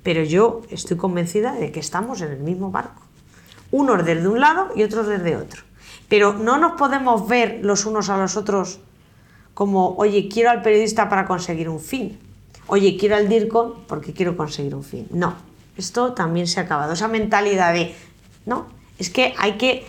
pero 0.02 0.22
yo 0.22 0.62
estoy 0.70 0.96
convencida 0.96 1.52
de 1.52 1.72
que 1.72 1.80
estamos 1.80 2.20
en 2.20 2.32
el 2.32 2.40
mismo 2.40 2.70
barco. 2.70 3.02
Unos 3.70 4.04
desde 4.04 4.26
un 4.28 4.40
lado 4.40 4.68
y 4.74 4.82
otros 4.82 5.06
desde 5.06 5.36
otro. 5.36 5.62
Pero 6.08 6.34
no 6.34 6.58
nos 6.58 6.72
podemos 6.72 7.28
ver 7.28 7.60
los 7.62 7.86
unos 7.86 8.08
a 8.08 8.16
los 8.16 8.36
otros 8.36 8.80
como, 9.54 9.94
oye, 9.96 10.28
quiero 10.28 10.50
al 10.50 10.62
periodista 10.62 11.08
para 11.08 11.26
conseguir 11.26 11.68
un 11.68 11.80
fin. 11.80 12.18
Oye, 12.66 12.96
quiero 12.96 13.16
al 13.16 13.28
DIRCON 13.28 13.84
porque 13.86 14.12
quiero 14.12 14.36
conseguir 14.36 14.74
un 14.74 14.84
fin. 14.84 15.06
No, 15.10 15.34
esto 15.76 16.14
también 16.14 16.46
se 16.46 16.60
ha 16.60 16.64
acabado. 16.64 16.92
Esa 16.92 17.08
mentalidad 17.08 17.74
de, 17.74 17.94
no, 18.46 18.66
es 18.98 19.10
que 19.10 19.34
hay 19.38 19.58
que 19.58 19.86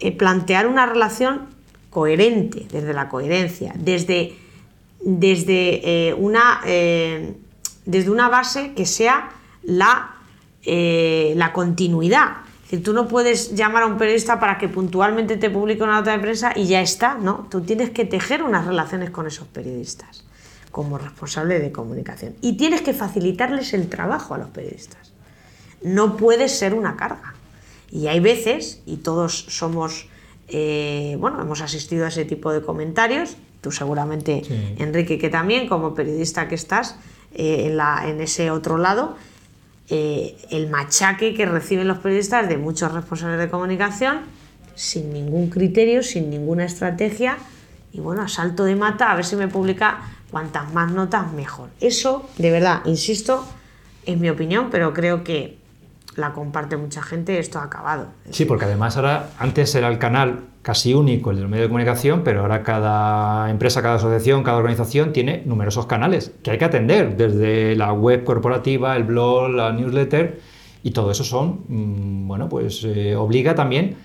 eh, 0.00 0.12
plantear 0.12 0.66
una 0.66 0.86
relación 0.86 1.48
coherente, 1.90 2.66
desde 2.70 2.92
la 2.92 3.08
coherencia, 3.08 3.72
desde, 3.76 4.36
desde, 5.00 6.08
eh, 6.08 6.14
una, 6.14 6.60
eh, 6.64 7.34
desde 7.86 8.10
una 8.10 8.28
base 8.28 8.72
que 8.74 8.86
sea 8.86 9.30
la, 9.62 10.16
eh, 10.64 11.34
la 11.36 11.52
continuidad. 11.52 12.38
Es 12.64 12.72
decir, 12.72 12.84
tú 12.84 12.92
no 12.92 13.08
puedes 13.08 13.54
llamar 13.54 13.84
a 13.84 13.86
un 13.86 13.96
periodista 13.96 14.38
para 14.38 14.58
que 14.58 14.68
puntualmente 14.68 15.36
te 15.36 15.48
publique 15.48 15.82
una 15.82 15.94
nota 15.94 16.12
de 16.12 16.18
prensa 16.18 16.52
y 16.54 16.66
ya 16.66 16.82
está, 16.82 17.14
¿no? 17.14 17.46
Tú 17.50 17.62
tienes 17.62 17.90
que 17.90 18.04
tejer 18.04 18.42
unas 18.42 18.66
relaciones 18.66 19.10
con 19.10 19.26
esos 19.26 19.48
periodistas 19.48 20.24
como 20.70 20.98
responsable 20.98 21.58
de 21.58 21.72
comunicación. 21.72 22.34
Y 22.40 22.56
tienes 22.56 22.82
que 22.82 22.92
facilitarles 22.92 23.72
el 23.74 23.88
trabajo 23.88 24.34
a 24.34 24.38
los 24.38 24.50
periodistas. 24.50 25.12
No 25.82 26.16
puedes 26.16 26.58
ser 26.58 26.74
una 26.74 26.96
carga. 26.96 27.34
Y 27.90 28.08
hay 28.08 28.20
veces, 28.20 28.82
y 28.84 28.98
todos 28.98 29.46
somos, 29.48 30.08
eh, 30.48 31.16
bueno, 31.18 31.40
hemos 31.40 31.62
asistido 31.62 32.04
a 32.04 32.08
ese 32.08 32.24
tipo 32.24 32.52
de 32.52 32.60
comentarios, 32.62 33.36
tú 33.60 33.72
seguramente, 33.72 34.42
Enrique, 34.78 35.18
que 35.18 35.30
también, 35.30 35.68
como 35.68 35.94
periodista 35.94 36.48
que 36.48 36.54
estás 36.54 36.96
eh, 37.34 37.66
en, 37.66 37.76
la, 37.76 38.04
en 38.06 38.20
ese 38.20 38.50
otro 38.50 38.78
lado, 38.78 39.16
eh, 39.90 40.36
el 40.50 40.68
machaque 40.68 41.34
que 41.34 41.46
reciben 41.46 41.88
los 41.88 41.98
periodistas 41.98 42.48
de 42.48 42.56
muchos 42.56 42.92
responsables 42.92 43.38
de 43.38 43.48
comunicación 43.48 44.20
sin 44.74 45.12
ningún 45.12 45.50
criterio, 45.50 46.02
sin 46.02 46.30
ninguna 46.30 46.64
estrategia 46.64 47.36
y 47.92 48.00
bueno, 48.00 48.22
a 48.22 48.28
salto 48.28 48.64
de 48.64 48.76
mata, 48.76 49.10
a 49.10 49.16
ver 49.16 49.24
si 49.24 49.36
me 49.36 49.48
publica 49.48 50.00
cuantas 50.30 50.72
más 50.72 50.92
notas 50.92 51.32
mejor. 51.32 51.70
Eso, 51.80 52.28
de 52.38 52.50
verdad, 52.50 52.82
insisto, 52.84 53.44
es 54.04 54.18
mi 54.18 54.30
opinión, 54.30 54.68
pero 54.70 54.94
creo 54.94 55.24
que 55.24 55.57
la 56.18 56.32
comparte 56.32 56.76
mucha 56.76 57.00
gente, 57.00 57.38
esto 57.38 57.60
ha 57.60 57.64
acabado. 57.64 58.08
Sí, 58.30 58.44
porque 58.44 58.64
además 58.64 58.96
ahora, 58.96 59.30
antes 59.38 59.74
era 59.74 59.88
el 59.88 59.98
canal 59.98 60.40
casi 60.62 60.92
único, 60.92 61.30
el 61.30 61.36
de 61.36 61.42
los 61.42 61.50
medios 61.50 61.66
de 61.66 61.68
comunicación, 61.68 62.22
pero 62.24 62.40
ahora 62.40 62.62
cada 62.62 63.48
empresa, 63.50 63.80
cada 63.82 63.94
asociación, 63.94 64.42
cada 64.42 64.58
organización 64.58 65.12
tiene 65.12 65.42
numerosos 65.46 65.86
canales 65.86 66.32
que 66.42 66.50
hay 66.50 66.58
que 66.58 66.64
atender, 66.64 67.16
desde 67.16 67.76
la 67.76 67.92
web 67.92 68.24
corporativa, 68.24 68.96
el 68.96 69.04
blog, 69.04 69.50
la 69.50 69.72
newsletter, 69.72 70.40
y 70.82 70.90
todo 70.90 71.12
eso 71.12 71.22
son, 71.22 71.60
mm, 71.68 72.28
bueno, 72.28 72.48
pues 72.48 72.84
eh, 72.84 73.14
obliga 73.14 73.54
también 73.54 73.96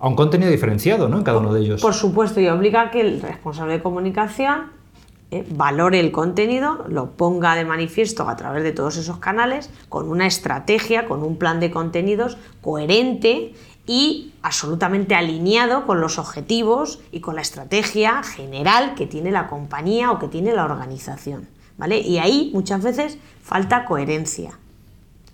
a 0.00 0.08
un 0.08 0.16
contenido 0.16 0.50
diferenciado 0.50 1.08
¿no? 1.08 1.18
en 1.18 1.22
cada 1.22 1.38
uno 1.38 1.54
de 1.54 1.60
ellos. 1.60 1.80
Por 1.80 1.94
supuesto, 1.94 2.40
y 2.40 2.48
obliga 2.48 2.82
a 2.82 2.90
que 2.90 3.00
el 3.00 3.22
responsable 3.22 3.74
de 3.74 3.82
comunicación 3.82 4.79
eh, 5.32 5.46
valore 5.48 6.00
el 6.00 6.10
contenido, 6.10 6.84
lo 6.88 7.12
ponga 7.12 7.54
de 7.54 7.64
manifiesto 7.64 8.28
a 8.28 8.36
través 8.36 8.64
de 8.64 8.72
todos 8.72 8.96
esos 8.96 9.18
canales, 9.18 9.70
con 9.88 10.08
una 10.08 10.26
estrategia, 10.26 11.06
con 11.06 11.22
un 11.22 11.36
plan 11.36 11.60
de 11.60 11.70
contenidos 11.70 12.36
coherente 12.60 13.54
y 13.86 14.32
absolutamente 14.42 15.14
alineado 15.14 15.86
con 15.86 16.00
los 16.00 16.18
objetivos 16.18 17.00
y 17.12 17.20
con 17.20 17.36
la 17.36 17.42
estrategia 17.42 18.22
general 18.22 18.94
que 18.94 19.06
tiene 19.06 19.30
la 19.30 19.46
compañía 19.46 20.10
o 20.10 20.18
que 20.18 20.28
tiene 20.28 20.52
la 20.52 20.64
organización. 20.64 21.48
¿vale? 21.78 22.00
Y 22.00 22.18
ahí 22.18 22.50
muchas 22.52 22.82
veces 22.82 23.18
falta 23.42 23.84
coherencia. 23.84 24.58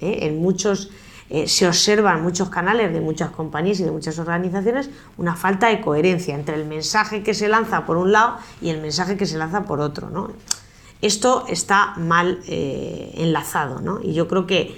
¿eh? 0.00 0.18
En 0.22 0.40
muchos 0.40 0.90
eh, 1.28 1.48
se 1.48 1.66
observan 1.66 2.22
muchos 2.22 2.50
canales 2.50 2.92
de 2.92 3.00
muchas 3.00 3.30
compañías 3.30 3.80
y 3.80 3.84
de 3.84 3.90
muchas 3.90 4.18
organizaciones 4.18 4.90
una 5.16 5.34
falta 5.34 5.68
de 5.68 5.80
coherencia 5.80 6.34
entre 6.34 6.54
el 6.54 6.66
mensaje 6.66 7.22
que 7.24 7.34
se 7.34 7.48
lanza 7.48 7.84
por 7.84 7.96
un 7.96 8.12
lado 8.12 8.36
y 8.60 8.70
el 8.70 8.80
mensaje 8.80 9.16
que 9.16 9.26
se 9.26 9.36
lanza 9.36 9.64
por 9.64 9.80
otro. 9.80 10.08
¿no? 10.08 10.30
Esto 11.02 11.44
está 11.48 11.94
mal 11.96 12.40
eh, 12.46 13.12
enlazado 13.16 13.80
¿no? 13.80 14.00
y 14.02 14.14
yo 14.14 14.28
creo 14.28 14.46
que 14.46 14.76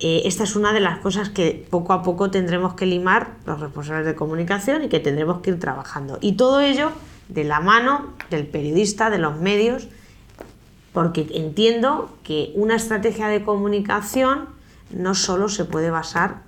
eh, 0.00 0.22
esta 0.24 0.44
es 0.44 0.56
una 0.56 0.72
de 0.72 0.80
las 0.80 0.98
cosas 0.98 1.30
que 1.30 1.66
poco 1.70 1.92
a 1.92 2.02
poco 2.02 2.30
tendremos 2.30 2.74
que 2.74 2.84
limar 2.84 3.36
los 3.46 3.60
responsables 3.60 4.04
de 4.04 4.14
comunicación 4.14 4.84
y 4.84 4.88
que 4.88 5.00
tendremos 5.00 5.40
que 5.40 5.50
ir 5.50 5.60
trabajando. 5.60 6.18
Y 6.20 6.32
todo 6.32 6.60
ello 6.60 6.90
de 7.28 7.44
la 7.44 7.60
mano 7.60 8.12
del 8.28 8.46
periodista, 8.46 9.08
de 9.08 9.18
los 9.18 9.38
medios, 9.38 9.88
porque 10.92 11.26
entiendo 11.32 12.10
que 12.24 12.52
una 12.54 12.76
estrategia 12.76 13.28
de 13.28 13.42
comunicación 13.42 14.55
no 14.90 15.14
solo 15.14 15.48
se 15.48 15.64
puede 15.64 15.90
basar 15.90 16.42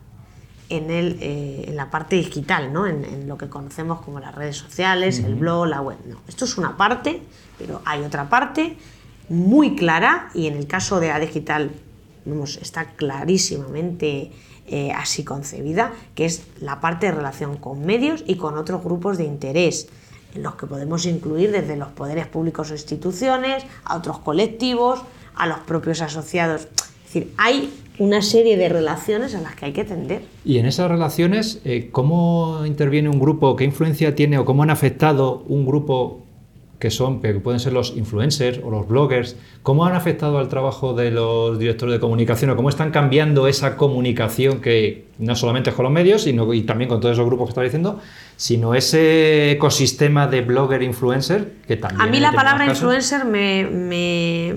en, 0.68 0.90
el, 0.90 1.18
eh, 1.20 1.64
en 1.68 1.76
la 1.76 1.90
parte 1.90 2.16
digital, 2.16 2.72
¿no? 2.72 2.86
En, 2.86 3.26
lo 3.28 3.38
que 3.38 3.48
conocemos 3.48 4.00
como 4.02 4.20
las 4.20 4.34
redes 4.34 4.56
sociales, 4.56 5.18
el 5.20 5.34
blog, 5.34 5.66
la 5.66 5.80
web. 5.80 5.98
No, 6.06 6.20
esto 6.28 6.44
es 6.44 6.58
una 6.58 6.76
parte, 6.76 7.22
pero 7.58 7.82
hay 7.84 8.02
otra 8.02 8.28
parte 8.28 8.76
muy 9.28 9.76
clara 9.76 10.30
y 10.34 10.46
en 10.46 10.56
el 10.56 10.66
caso 10.66 11.00
de 11.00 11.10
A 11.10 11.18
Digital 11.18 11.70
está 12.60 12.92
clarísimamente 12.92 14.32
eh, 14.66 14.92
así 14.92 15.24
concebida, 15.24 15.92
que 16.14 16.26
es 16.26 16.42
la 16.60 16.80
parte 16.80 17.06
de 17.06 17.12
relación 17.12 17.56
con 17.56 17.84
medios 17.84 18.22
y 18.26 18.36
con 18.36 18.58
otros 18.58 18.82
grupos 18.84 19.16
de 19.16 19.24
interés, 19.24 19.88
en 20.34 20.42
los 20.42 20.56
que 20.56 20.66
podemos 20.66 21.06
incluir 21.06 21.50
desde 21.52 21.76
los 21.76 21.88
poderes 21.88 22.26
públicos 22.26 22.70
o 22.70 22.74
instituciones, 22.74 23.64
a 23.84 23.96
otros 23.96 24.18
colectivos, 24.18 25.02
a 25.34 25.46
los 25.46 25.58
propios 25.60 26.02
asociados. 26.02 26.62
Es 26.62 27.14
decir, 27.14 27.32
hay 27.38 27.72
una 27.98 28.22
serie 28.22 28.56
de 28.56 28.68
relaciones 28.68 29.34
a 29.34 29.40
las 29.40 29.54
que 29.54 29.66
hay 29.66 29.72
que 29.72 29.82
atender. 29.82 30.22
Y 30.44 30.58
en 30.58 30.66
esas 30.66 30.90
relaciones, 30.90 31.60
eh, 31.64 31.88
¿cómo 31.90 32.64
interviene 32.64 33.08
un 33.08 33.18
grupo? 33.18 33.56
¿Qué 33.56 33.64
influencia 33.64 34.14
tiene 34.14 34.38
o 34.38 34.44
cómo 34.44 34.62
han 34.62 34.70
afectado 34.70 35.42
un 35.48 35.66
grupo 35.66 36.22
que 36.78 36.90
son, 36.90 37.20
que 37.20 37.34
pueden 37.34 37.58
ser 37.58 37.72
los 37.72 37.96
influencers 37.96 38.60
o 38.62 38.70
los 38.70 38.86
bloggers, 38.86 39.36
cómo 39.62 39.84
han 39.84 39.94
afectado 39.94 40.38
al 40.38 40.48
trabajo 40.48 40.94
de 40.94 41.10
los 41.10 41.58
directores 41.58 41.94
de 41.94 42.00
comunicación 42.00 42.50
o 42.50 42.56
cómo 42.56 42.68
están 42.68 42.92
cambiando 42.92 43.48
esa 43.48 43.76
comunicación 43.76 44.60
que 44.60 45.06
no 45.18 45.34
solamente 45.34 45.70
es 45.70 45.76
con 45.76 45.84
los 45.84 45.92
medios, 45.92 46.22
sino 46.22 46.52
y 46.54 46.62
también 46.62 46.88
con 46.88 47.00
todos 47.00 47.14
esos 47.14 47.26
grupos 47.26 47.46
que 47.46 47.50
estaba 47.50 47.64
diciendo, 47.64 48.00
sino 48.36 48.74
ese 48.74 49.52
ecosistema 49.52 50.28
de 50.28 50.42
blogger 50.42 50.82
influencer 50.82 51.52
que 51.66 51.76
también... 51.76 52.00
A 52.00 52.06
mí 52.06 52.20
la 52.20 52.32
palabra 52.32 52.66
influencer 52.66 53.24
me, 53.24 53.64
me, 53.64 54.54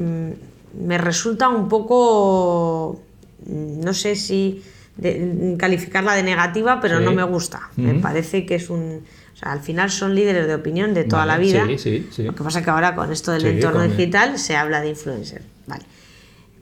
me 0.79 0.97
resulta 0.99 1.49
un 1.49 1.67
poco 1.67 2.99
no 3.47 3.93
sé 3.93 4.15
si 4.15 4.63
de- 4.97 5.55
calificarla 5.57 6.13
de 6.15 6.23
negativa, 6.23 6.79
pero 6.81 6.99
Sí. 6.99 7.05
no 7.05 7.11
me 7.13 7.23
gusta. 7.23 7.69
Me 7.77 7.93
parece 7.95 8.45
que 8.45 8.55
es 8.55 8.69
un... 8.69 9.03
O 9.33 9.37
sea, 9.37 9.51
al 9.53 9.61
final 9.61 9.89
son 9.89 10.13
líderes 10.13 10.45
de 10.47 10.53
opinión 10.55 10.93
de 10.93 11.03
toda 11.05 11.25
Vale, 11.25 11.31
la 11.33 11.37
vida. 11.39 11.65
sí, 11.67 11.77
sí, 11.77 12.07
sí. 12.11 12.23
Lo 12.23 12.35
que 12.35 12.43
pasa 12.43 12.59
es 12.59 12.65
que 12.65 12.71
ahora 12.71 12.93
con 12.95 13.11
esto 13.11 13.31
del 13.31 13.45
entorno 13.45 13.81
digital 13.83 14.37
se 14.37 14.55
habla 14.55 14.81
de 14.81 14.89
influencer. 14.89 15.41
Vale. 15.67 15.83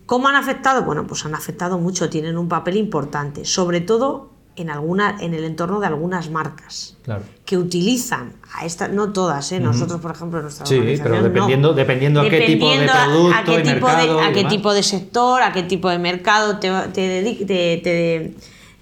¿Cómo 0.06 0.28
han 0.30 0.36
afectado? 0.36 0.84
Bueno, 0.84 1.06
pues 1.06 1.26
han 1.26 1.36
afectado 1.36 1.78
mucho, 1.78 2.10
tienen 2.10 2.38
un 2.38 2.48
papel 2.48 2.78
importante, 2.78 3.44
sobre 3.46 3.82
todo 3.82 4.32
en, 4.62 4.70
alguna, 4.70 5.18
en 5.22 5.34
el 5.34 5.44
entorno 5.44 5.80
de 5.80 5.88
algunas 5.88 6.30
marcas 6.30 6.98
Claro. 7.04 7.24
que 7.46 7.58
utilizan 7.58 8.34
a 8.54 8.66
esta, 8.66 8.88
no 8.88 9.12
todas, 9.14 9.52
¿eh? 9.52 9.60
nosotros 9.60 10.02
por 10.02 10.12
ejemplo 10.12 10.42
nuestra 10.42 10.66
Sí, 10.66 10.80
pero 11.02 11.16
no. 11.18 11.24
dependiendo- 11.24 11.74
dependiendo 11.74 12.22
a 12.22 12.30
qué 12.30 12.42
tipo 12.42 12.70
de 12.70 12.80
Dependiendo 12.80 12.94
a- 12.94 13.04
a 13.04 13.06
producto 13.08 13.46
qué 13.46 13.60
y 13.60 13.64
tipo 13.74 13.88
mercado 13.88 14.18
de, 14.18 14.24
a 14.26 14.34
qué 14.34 14.44
tipo 14.46 14.74
de 14.74 14.84
sector, 14.84 15.42
a 15.42 15.52
qué 15.54 15.64
tipo 15.64 15.90
de 15.90 15.98
mercado 16.00 16.58
te, 16.60 16.70
te, 16.94 17.46
te- 17.46 17.78
te- 17.84 18.34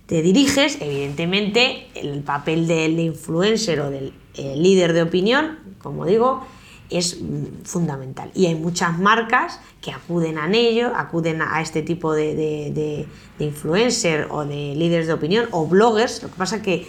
te 0.08 0.22
diriges, 0.22 0.78
evidentemente 0.82 1.88
el 1.96 2.22
papel 2.24 2.66
del 2.68 3.00
influencer 3.00 3.80
o 3.82 3.90
del 3.90 4.14
líder 4.36 4.94
de 4.94 5.02
opinión, 5.02 5.60
como 5.82 6.06
digo, 6.06 6.46
es 6.90 7.22
mm, 7.22 7.64
fundamental. 7.66 8.32
Y 8.34 8.46
hay 8.48 8.56
muchas 8.56 8.98
marcas 9.00 9.60
que 9.82 9.92
acuden 9.92 10.38
a 10.38 10.50
ello, 10.54 10.92
acuden 10.96 11.42
a 11.42 11.62
este 11.62 11.82
tipo 11.82 12.14
de, 12.14 12.36
de, 12.36 12.72
de- 12.74 13.08
de 13.40 13.46
influencer 13.46 14.28
o 14.32 14.46
de 14.46 14.74
líderes 14.76 15.08
de 15.08 15.14
opinión 15.14 15.48
o 15.52 15.68
bloggers. 15.68 16.24
Lo 16.24 16.30
que 16.30 16.36
pasa 16.38 16.62
que 16.62 16.88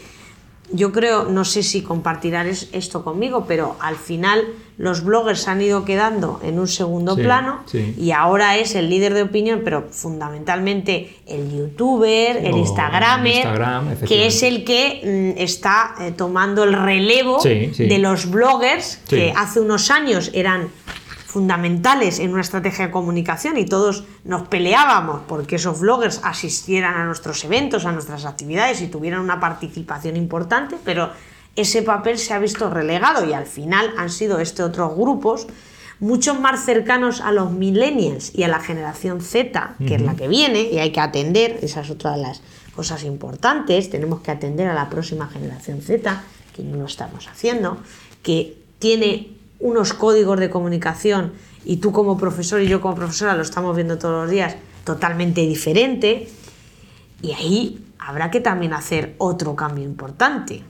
yo 0.70 0.92
creo, 0.92 1.24
no 1.24 1.44
sé 1.44 1.62
si 1.62 1.82
compartirán 1.82 2.46
es- 2.46 2.68
esto 2.72 3.02
conmigo, 3.04 3.44
pero 3.48 3.76
al 3.80 3.96
final 3.96 4.44
los 4.76 5.02
bloggers 5.02 5.48
han 5.48 5.60
ido 5.60 5.84
quedando 5.84 6.40
en 6.44 6.58
un 6.60 6.68
segundo 6.68 7.16
Sí, 7.16 7.22
plano 7.22 7.60
sí. 7.66 7.94
y 7.98 8.12
ahora 8.12 8.56
es 8.58 8.74
el 8.76 8.88
líder 8.88 9.12
de 9.14 9.22
opinión, 9.22 9.62
pero 9.64 9.88
fundamentalmente 9.90 11.16
el 11.26 11.50
youtuber, 11.50 12.36
el 12.36 12.56
instagramer, 12.56 13.34
Instagram, 13.36 13.96
que 14.06 14.26
es 14.26 14.42
el 14.42 14.64
que 14.64 15.34
mm, 15.36 15.40
está 15.42 15.94
eh, 16.00 16.12
tomando 16.16 16.62
el 16.64 16.74
relevo 16.74 17.40
Sí, 17.40 17.72
de 17.76 17.98
los 17.98 18.30
bloggers 18.30 19.00
que 19.08 19.32
hace 19.36 19.60
unos 19.60 19.90
años 19.90 20.30
eran 20.34 20.68
fundamentales 21.28 22.20
en 22.20 22.32
una 22.32 22.40
estrategia 22.40 22.86
de 22.86 22.90
comunicación 22.90 23.58
y 23.58 23.66
todos 23.66 24.04
nos 24.24 24.48
peleábamos 24.48 25.20
porque 25.28 25.56
esos 25.56 25.78
bloggers 25.78 26.22
asistieran 26.24 26.94
a 26.94 27.04
nuestros 27.04 27.44
eventos, 27.44 27.84
a 27.84 27.92
nuestras 27.92 28.24
actividades 28.24 28.80
y 28.80 28.86
tuvieran 28.86 29.20
una 29.20 29.38
participación 29.38 30.16
importante, 30.16 30.78
pero 30.86 31.10
ese 31.54 31.82
papel 31.82 32.16
se 32.16 32.32
ha 32.32 32.38
visto 32.38 32.70
relegado 32.70 33.28
y 33.28 33.34
al 33.34 33.44
final 33.44 33.92
han 33.98 34.08
sido 34.08 34.38
estos 34.38 34.70
otros 34.70 34.96
grupos 34.96 35.48
mucho 36.00 36.34
más 36.34 36.64
cercanos 36.64 37.20
a 37.20 37.30
los 37.30 37.52
millennials 37.52 38.34
y 38.34 38.44
a 38.44 38.48
la 38.48 38.60
generación 38.60 39.20
Z, 39.20 39.74
que 39.86 39.96
es 39.96 40.00
la 40.00 40.16
que 40.16 40.28
viene 40.28 40.62
y 40.62 40.78
hay 40.78 40.92
que 40.92 41.00
atender, 41.00 41.58
esa 41.60 41.82
es 41.82 41.90
otra 41.90 42.12
de 42.12 42.22
las 42.22 42.40
cosas 42.74 43.04
importantes, 43.04 43.90
tenemos 43.90 44.20
que 44.20 44.30
atender 44.30 44.66
a 44.68 44.72
la 44.72 44.88
próxima 44.88 45.28
generación 45.28 45.82
Z, 45.82 46.22
que 46.56 46.62
no 46.62 46.78
lo 46.78 46.86
estamos 46.86 47.28
haciendo, 47.28 47.76
que 48.22 48.56
tiene 48.78 49.37
unos 49.60 49.92
códigos 49.92 50.38
de 50.38 50.50
comunicación 50.50 51.32
y 51.64 51.78
tú 51.78 51.92
como 51.92 52.16
profesor 52.16 52.60
y 52.60 52.68
yo 52.68 52.80
como 52.80 52.94
profesora 52.94 53.34
lo 53.34 53.42
estamos 53.42 53.74
viendo 53.74 53.98
todos 53.98 54.22
los 54.22 54.30
días 54.30 54.56
totalmente 54.84 55.40
diferente 55.42 56.28
y 57.20 57.32
ahí 57.32 57.84
habrá 57.98 58.30
que 58.30 58.40
también 58.40 58.72
hacer 58.72 59.14
otro 59.18 59.56
cambio 59.56 59.84
importante. 59.84 60.62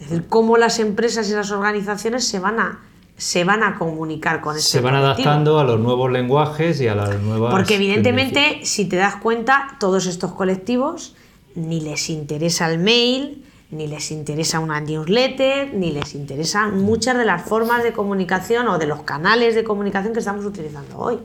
Es 0.00 0.08
decir, 0.10 0.26
cómo 0.28 0.56
las 0.56 0.78
empresas 0.78 1.28
y 1.30 1.34
las 1.34 1.50
organizaciones 1.50 2.26
se 2.26 2.38
van 2.38 2.58
a, 2.60 2.80
se 3.16 3.44
van 3.44 3.62
a 3.62 3.76
comunicar 3.78 4.40
con 4.40 4.56
este 4.56 4.68
Se 4.70 4.80
van 4.80 4.94
colectivo. 4.94 5.28
adaptando 5.28 5.58
a 5.58 5.64
los 5.64 5.80
nuevos 5.80 6.10
lenguajes 6.10 6.80
y 6.80 6.88
a 6.88 6.94
las 6.94 7.20
nuevas. 7.20 7.50
Porque 7.52 7.74
evidentemente, 7.74 8.60
si 8.62 8.86
te 8.86 8.96
das 8.96 9.16
cuenta, 9.16 9.76
todos 9.78 10.06
estos 10.06 10.32
colectivos 10.32 11.14
ni 11.54 11.80
les 11.80 12.08
interesa 12.10 12.70
el 12.70 12.78
mail, 12.78 13.44
ni 13.70 13.86
les 13.86 14.10
interesa 14.10 14.60
una 14.60 14.80
newsletter, 14.80 15.74
ni 15.74 15.92
les 15.92 16.14
interesan 16.14 16.80
muchas 16.82 17.16
de 17.18 17.24
las 17.24 17.42
formas 17.42 17.82
de 17.82 17.92
comunicación 17.92 18.68
o 18.68 18.78
de 18.78 18.86
los 18.86 19.02
canales 19.02 19.54
de 19.54 19.64
comunicación 19.64 20.12
que 20.12 20.20
estamos 20.20 20.44
utilizando 20.44 20.98
hoy. 20.98 21.18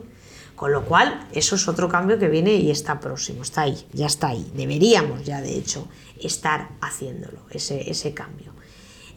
Con 0.54 0.70
lo 0.70 0.84
cual, 0.84 1.26
eso 1.32 1.56
es 1.56 1.66
otro 1.66 1.88
cambio 1.88 2.18
que 2.18 2.28
viene 2.28 2.54
y 2.54 2.70
está 2.70 3.00
próximo, 3.00 3.42
está 3.42 3.62
ahí, 3.62 3.86
ya 3.92 4.06
está 4.06 4.28
ahí. 4.28 4.50
Deberíamos 4.54 5.24
ya, 5.24 5.40
de 5.40 5.56
hecho, 5.56 5.88
estar 6.20 6.68
haciéndolo, 6.80 7.38
ese, 7.50 7.90
ese 7.90 8.14
cambio. 8.14 8.52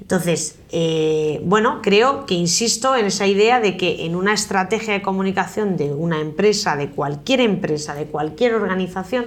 Entonces, 0.01 0.59
eh, 0.71 1.41
bueno, 1.43 1.81
creo 1.83 2.25
que 2.25 2.33
insisto 2.33 2.95
en 2.95 3.05
esa 3.07 3.27
idea 3.27 3.59
de 3.59 3.77
que 3.77 4.05
en 4.05 4.15
una 4.15 4.33
estrategia 4.33 4.93
de 4.93 5.01
comunicación 5.01 5.75
de 5.75 5.93
una 5.93 6.21
empresa, 6.21 6.75
de 6.75 6.89
cualquier 6.91 7.41
empresa, 7.41 7.93
de 7.93 8.05
cualquier 8.05 8.53
organización, 8.53 9.25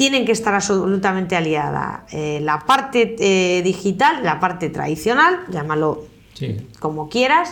tienen 0.00 0.24
que 0.24 0.32
estar 0.32 0.54
absolutamente 0.54 1.36
aliada 1.36 2.06
eh, 2.10 2.40
la 2.42 2.60
parte 2.60 3.16
eh, 3.18 3.60
digital, 3.62 4.24
la 4.24 4.40
parte 4.40 4.70
tradicional, 4.70 5.40
llámalo 5.50 6.06
Sí. 6.32 6.56
como 6.78 7.10
quieras, 7.10 7.50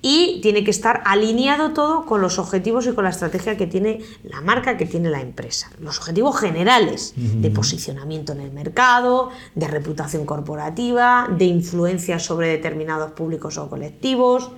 y 0.00 0.40
tiene 0.40 0.64
que 0.64 0.70
estar 0.70 1.02
alineado 1.04 1.72
todo 1.74 2.06
con 2.06 2.22
los 2.22 2.38
objetivos 2.38 2.86
y 2.86 2.92
con 2.92 3.04
la 3.04 3.10
estrategia 3.10 3.58
que 3.58 3.66
tiene 3.66 4.00
la 4.22 4.40
marca, 4.40 4.78
que 4.78 4.86
tiene 4.86 5.10
la 5.10 5.20
empresa. 5.20 5.70
Los 5.80 5.98
objetivos 5.98 6.40
generales 6.40 7.12
de 7.14 7.50
posicionamiento 7.50 8.32
en 8.32 8.40
el 8.40 8.52
mercado, 8.52 9.28
de 9.54 9.68
reputación 9.68 10.24
corporativa, 10.24 11.28
de 11.36 11.44
influencia 11.44 12.18
sobre 12.18 12.48
determinados 12.48 13.10
públicos 13.10 13.58
o 13.58 13.68
colectivos, 13.68 14.50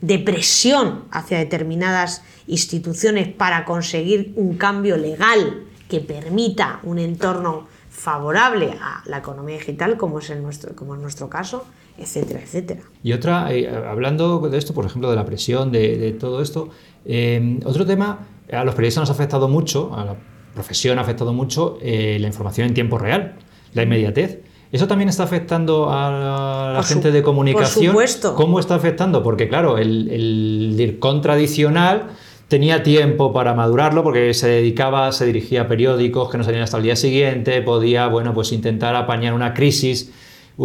de 0.00 0.20
presión 0.20 1.06
hacia 1.10 1.38
determinadas 1.38 2.22
instituciones 2.46 3.26
para 3.26 3.64
conseguir 3.64 4.32
un 4.36 4.56
cambio 4.56 4.96
legal 4.96 5.64
que 5.94 6.00
permita 6.00 6.80
un 6.82 6.98
entorno 6.98 7.66
favorable 7.88 8.74
a 8.80 9.02
la 9.06 9.18
economía 9.18 9.56
digital, 9.56 9.96
como 9.96 10.18
es 10.18 10.28
en 10.30 10.42
nuestro, 10.42 10.74
como 10.74 10.94
en 10.94 11.02
nuestro 11.02 11.28
caso, 11.28 11.64
etcétera, 11.96 12.40
etcétera. 12.40 12.80
Y 13.04 13.12
otra, 13.12 13.52
eh, 13.52 13.68
hablando 13.88 14.40
de 14.40 14.58
esto, 14.58 14.74
por 14.74 14.84
ejemplo, 14.84 15.08
de 15.10 15.16
la 15.16 15.24
presión, 15.24 15.70
de, 15.70 15.96
de 15.96 16.12
todo 16.12 16.42
esto, 16.42 16.70
eh, 17.04 17.60
otro 17.64 17.86
tema, 17.86 18.18
a 18.52 18.64
los 18.64 18.74
periodistas 18.74 19.02
nos 19.02 19.10
ha 19.10 19.12
afectado 19.12 19.48
mucho, 19.48 19.94
a 19.94 20.04
la 20.04 20.16
profesión 20.54 20.98
ha 20.98 21.02
afectado 21.02 21.32
mucho 21.32 21.78
eh, 21.80 22.18
la 22.20 22.26
información 22.26 22.66
en 22.68 22.74
tiempo 22.74 22.98
real, 22.98 23.36
la 23.74 23.82
inmediatez. 23.84 24.40
¿Eso 24.72 24.88
también 24.88 25.08
está 25.08 25.22
afectando 25.22 25.88
a 25.92 26.10
la 26.72 26.78
Por 26.78 26.84
su- 26.84 26.94
gente 26.94 27.12
de 27.12 27.20
por 27.22 27.26
comunicación? 27.30 27.86
supuesto. 27.92 28.34
¿Cómo 28.34 28.58
está 28.58 28.74
afectando? 28.74 29.22
Porque 29.22 29.48
claro, 29.48 29.78
el, 29.78 30.08
el 30.10 30.74
DIRCON 30.76 31.20
tradicional 31.22 32.08
tenía 32.54 32.84
tiempo 32.84 33.32
para 33.32 33.52
madurarlo 33.52 34.04
porque 34.04 34.32
se 34.32 34.46
dedicaba, 34.46 35.10
se 35.10 35.26
dirigía 35.26 35.62
a 35.62 35.66
periódicos 35.66 36.30
que 36.30 36.38
no 36.38 36.44
salían 36.44 36.62
hasta 36.62 36.76
el 36.76 36.84
día 36.84 36.94
siguiente, 36.94 37.60
podía, 37.62 38.06
bueno, 38.06 38.32
pues 38.32 38.52
intentar 38.52 38.94
apañar 38.94 39.34
una 39.34 39.52
crisis, 39.54 40.12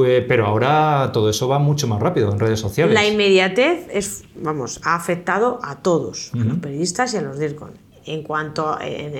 eh, 0.06 0.24
pero 0.28 0.46
ahora 0.46 1.10
todo 1.12 1.32
eso 1.32 1.48
va 1.48 1.58
mucho 1.58 1.88
más 1.88 2.00
rápido 2.00 2.32
en 2.32 2.38
redes 2.38 2.60
sociales. 2.60 2.94
La 2.94 3.08
inmediatez 3.08 3.88
es, 3.92 4.24
vamos, 4.36 4.80
ha 4.84 4.94
afectado 4.94 5.60
a 5.64 5.78
todos, 5.78 6.30
a 6.36 6.38
los 6.44 6.60
periodistas 6.60 7.12
y 7.16 7.18
a 7.18 7.22
los 7.22 7.40
DIRCON. 7.40 7.72
En 8.06 8.22
cuanto, 8.22 8.78
en- 8.80 9.16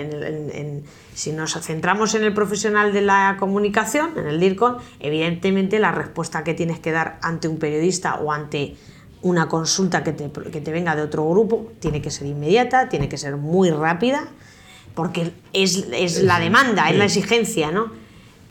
en- 0.54 0.84
si 1.16 1.32
nos 1.32 1.54
centramos 1.62 2.14
en 2.14 2.24
el 2.24 2.36
profesional 2.36 2.94
de 2.94 3.02
la 3.02 3.36
comunicación, 3.40 4.12
en 4.16 4.28
el 4.28 4.40
DIRCON, 4.40 4.78
evidentemente 5.00 5.80
la 5.80 5.92
respuesta 5.92 6.44
que 6.44 6.54
tienes 6.54 6.80
que 6.80 6.92
dar 6.92 7.18
ante 7.24 7.48
un 7.48 7.58
periodista 7.58 8.20
o 8.22 8.32
ante 8.32 8.76
una 9.22 9.48
consulta 9.50 10.04
que 10.04 10.14
te, 10.14 10.32
que 10.32 10.62
te 10.62 10.72
venga 10.72 10.96
de 10.96 11.02
otro 11.02 11.30
grupo 11.30 11.72
tiene 11.80 12.02
que 12.02 12.12
ser 12.12 12.28
inmediata, 12.28 12.90
tiene 12.90 13.10
que 13.10 13.18
ser 13.18 13.36
muy 13.36 13.70
rápida, 13.70 14.30
porque 14.96 15.34
es, 15.54 15.88
es 15.92 16.24
la 16.24 16.40
demanda, 16.40 16.90
es 16.90 16.98
la 16.98 17.06
exigencia, 17.06 17.72
¿no? 17.72 17.92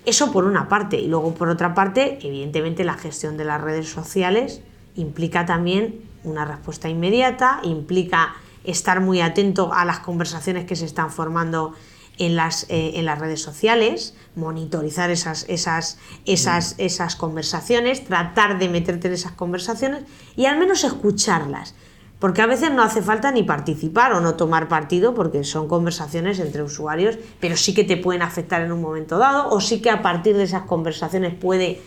Eso 0.04 0.32
por 0.32 0.44
una 0.44 0.68
parte. 0.68 0.98
Y 0.98 1.08
luego 1.08 1.34
por 1.34 1.48
otra 1.48 1.74
parte, 1.74 2.18
evidentemente 2.22 2.84
la 2.84 2.94
gestión 2.94 3.36
de 3.36 3.44
las 3.44 3.60
redes 3.60 3.88
sociales 3.88 4.62
implica 4.94 5.46
también 5.46 6.00
una 6.24 6.44
respuesta 6.44 6.88
inmediata, 6.88 7.60
implica 7.62 8.34
estar 8.64 9.00
muy 9.00 9.20
atento 9.20 9.72
a 9.72 9.84
las 9.84 10.00
conversaciones 10.00 10.64
que 10.64 10.76
se 10.76 10.84
están 10.84 11.10
formando 11.10 11.74
en 12.18 12.36
las, 12.36 12.64
eh, 12.68 12.92
en 12.94 13.04
las 13.04 13.18
redes 13.18 13.40
sociales, 13.40 14.14
monitorizar 14.34 15.10
esas, 15.10 15.46
esas, 15.48 15.98
esas, 16.26 16.74
esas 16.78 17.16
conversaciones, 17.16 18.04
tratar 18.04 18.58
de 18.58 18.68
meterte 18.68 19.08
en 19.08 19.14
esas 19.14 19.32
conversaciones 19.32 20.02
y 20.36 20.46
al 20.46 20.58
menos 20.58 20.84
escucharlas. 20.84 21.74
Porque 22.18 22.42
a 22.42 22.46
veces 22.46 22.72
no 22.72 22.82
hace 22.82 23.00
falta 23.00 23.30
ni 23.30 23.44
participar 23.44 24.12
o 24.12 24.20
no 24.20 24.34
tomar 24.34 24.66
partido 24.66 25.14
porque 25.14 25.44
son 25.44 25.68
conversaciones 25.68 26.40
entre 26.40 26.64
usuarios, 26.64 27.16
pero 27.38 27.56
sí 27.56 27.74
que 27.74 27.84
te 27.84 27.96
pueden 27.96 28.22
afectar 28.22 28.60
en 28.62 28.72
un 28.72 28.82
momento 28.82 29.18
dado 29.18 29.48
o 29.50 29.60
sí 29.60 29.80
que 29.80 29.90
a 29.90 30.02
partir 30.02 30.36
de 30.36 30.42
esas 30.42 30.62
conversaciones 30.62 31.34
puede, 31.34 31.80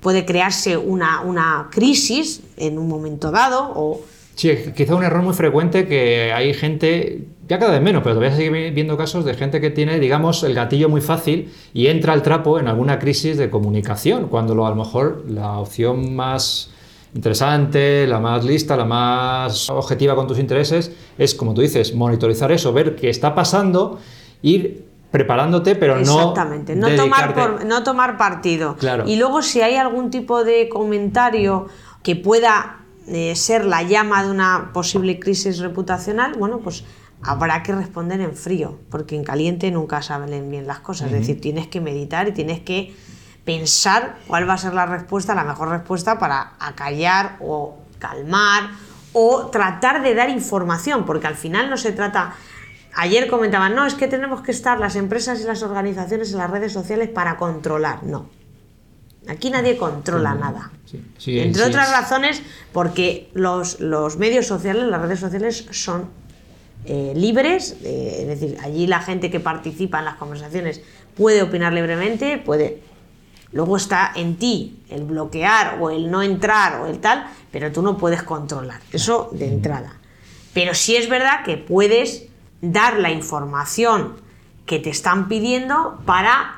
puede 0.00 0.26
crearse 0.26 0.76
una, 0.76 1.20
una 1.20 1.68
crisis 1.70 2.42
en 2.56 2.78
un 2.78 2.88
momento 2.88 3.30
dado 3.30 3.72
o... 3.74 4.00
Sí, 4.38 4.56
quizá 4.76 4.94
un 4.94 5.02
error 5.02 5.20
muy 5.22 5.34
frecuente 5.34 5.88
que 5.88 6.32
hay 6.32 6.54
gente, 6.54 7.24
ya 7.48 7.58
cada 7.58 7.72
vez 7.72 7.82
menos, 7.82 8.04
pero 8.04 8.14
todavía 8.14 8.36
sigue 8.36 8.70
viendo 8.70 8.96
casos 8.96 9.24
de 9.24 9.34
gente 9.34 9.60
que 9.60 9.70
tiene, 9.70 9.98
digamos, 9.98 10.44
el 10.44 10.54
gatillo 10.54 10.88
muy 10.88 11.00
fácil 11.00 11.52
y 11.74 11.88
entra 11.88 12.12
al 12.12 12.22
trapo 12.22 12.60
en 12.60 12.68
alguna 12.68 13.00
crisis 13.00 13.36
de 13.36 13.50
comunicación, 13.50 14.28
cuando 14.28 14.54
lo- 14.54 14.64
a 14.64 14.70
lo 14.70 14.76
mejor 14.76 15.24
la 15.28 15.58
opción 15.58 16.14
más 16.14 16.70
interesante, 17.16 18.06
la 18.06 18.20
más 18.20 18.44
lista, 18.44 18.76
la 18.76 18.84
más 18.84 19.68
objetiva 19.70 20.14
con 20.14 20.28
tus 20.28 20.38
intereses, 20.38 20.92
es, 21.18 21.34
como 21.34 21.52
tú 21.52 21.60
dices, 21.60 21.92
monitorizar 21.94 22.52
eso, 22.52 22.72
ver 22.72 22.94
qué 22.94 23.10
está 23.10 23.34
pasando, 23.34 23.98
ir 24.42 24.84
preparándote, 25.10 25.74
pero 25.74 25.96
no. 25.96 26.00
Exactamente, 26.20 26.76
no 26.76 26.86
tomar, 26.94 27.66
no 27.66 27.82
tomar 27.82 28.16
partido. 28.16 28.76
Claro. 28.78 29.02
Y 29.08 29.16
luego, 29.16 29.42
si 29.42 29.62
hay 29.62 29.74
algún 29.74 30.10
tipo 30.10 30.44
de 30.44 30.68
comentario 30.68 31.66
que 32.04 32.14
pueda 32.14 32.77
eh, 33.08 33.34
ser 33.36 33.64
la 33.64 33.82
llama 33.82 34.22
de 34.22 34.30
una 34.30 34.70
posible 34.72 35.18
crisis 35.18 35.58
reputacional, 35.58 36.34
bueno, 36.34 36.58
pues 36.58 36.84
habrá 37.22 37.62
que 37.62 37.74
responder 37.74 38.20
en 38.20 38.34
frío, 38.34 38.78
porque 38.90 39.16
en 39.16 39.24
caliente 39.24 39.70
nunca 39.70 40.02
saben 40.02 40.50
bien 40.50 40.66
las 40.66 40.80
cosas. 40.80 41.08
Es 41.08 41.20
decir, 41.20 41.40
tienes 41.40 41.66
que 41.66 41.80
meditar 41.80 42.28
y 42.28 42.32
tienes 42.32 42.60
que 42.60 42.94
pensar 43.44 44.18
cuál 44.26 44.48
va 44.48 44.54
a 44.54 44.58
ser 44.58 44.74
la 44.74 44.86
respuesta, 44.86 45.34
la 45.34 45.44
mejor 45.44 45.70
respuesta 45.70 46.18
para 46.18 46.52
acallar 46.58 47.38
o 47.40 47.78
calmar 47.98 48.70
o 49.12 49.46
tratar 49.46 50.02
de 50.02 50.14
dar 50.14 50.28
información, 50.30 51.04
porque 51.06 51.26
al 51.26 51.36
final 51.36 51.70
no 51.70 51.76
se 51.76 51.92
trata... 51.92 52.34
Ayer 52.94 53.28
comentaban, 53.28 53.74
no, 53.74 53.86
es 53.86 53.94
que 53.94 54.08
tenemos 54.08 54.42
que 54.42 54.50
estar 54.50 54.80
las 54.80 54.96
empresas 54.96 55.40
y 55.40 55.44
las 55.44 55.62
organizaciones 55.62 56.32
en 56.32 56.38
las 56.38 56.50
redes 56.50 56.72
sociales 56.72 57.08
para 57.08 57.36
controlar. 57.36 58.02
No. 58.02 58.28
Aquí 59.28 59.50
nadie 59.50 59.76
controla 59.76 60.34
nada. 60.34 60.70
Entre 61.26 61.62
otras 61.62 61.90
razones, 61.90 62.42
porque 62.72 63.28
los, 63.34 63.78
los 63.78 64.16
medios 64.16 64.46
sociales, 64.46 64.84
las 64.84 65.02
redes 65.02 65.20
sociales 65.20 65.66
son 65.70 66.08
eh, 66.86 67.12
libres, 67.14 67.76
eh, 67.84 68.18
es 68.20 68.26
decir, 68.26 68.58
allí 68.62 68.86
la 68.86 69.00
gente 69.00 69.30
que 69.30 69.40
participa 69.40 69.98
en 69.98 70.06
las 70.06 70.14
conversaciones 70.16 70.80
puede 71.16 71.42
opinar 71.42 71.72
libremente, 71.72 72.38
puede... 72.38 72.82
Luego 73.50 73.78
está 73.78 74.12
en 74.14 74.36
ti 74.36 74.82
el 74.90 75.04
bloquear 75.04 75.78
o 75.80 75.90
el 75.90 76.10
no 76.10 76.22
entrar 76.22 76.80
o 76.80 76.86
el 76.86 76.98
tal, 76.98 77.26
pero 77.50 77.72
tú 77.72 77.80
no 77.80 77.96
puedes 77.96 78.22
controlar, 78.22 78.80
eso 78.92 79.30
de 79.32 79.48
entrada. 79.48 79.96
Pero 80.52 80.74
sí 80.74 80.96
es 80.96 81.08
verdad 81.08 81.44
que 81.44 81.56
puedes 81.56 82.26
dar 82.60 82.98
la 82.98 83.10
información 83.10 84.16
que 84.66 84.78
te 84.78 84.90
están 84.90 85.28
pidiendo 85.28 85.98
para 86.04 86.57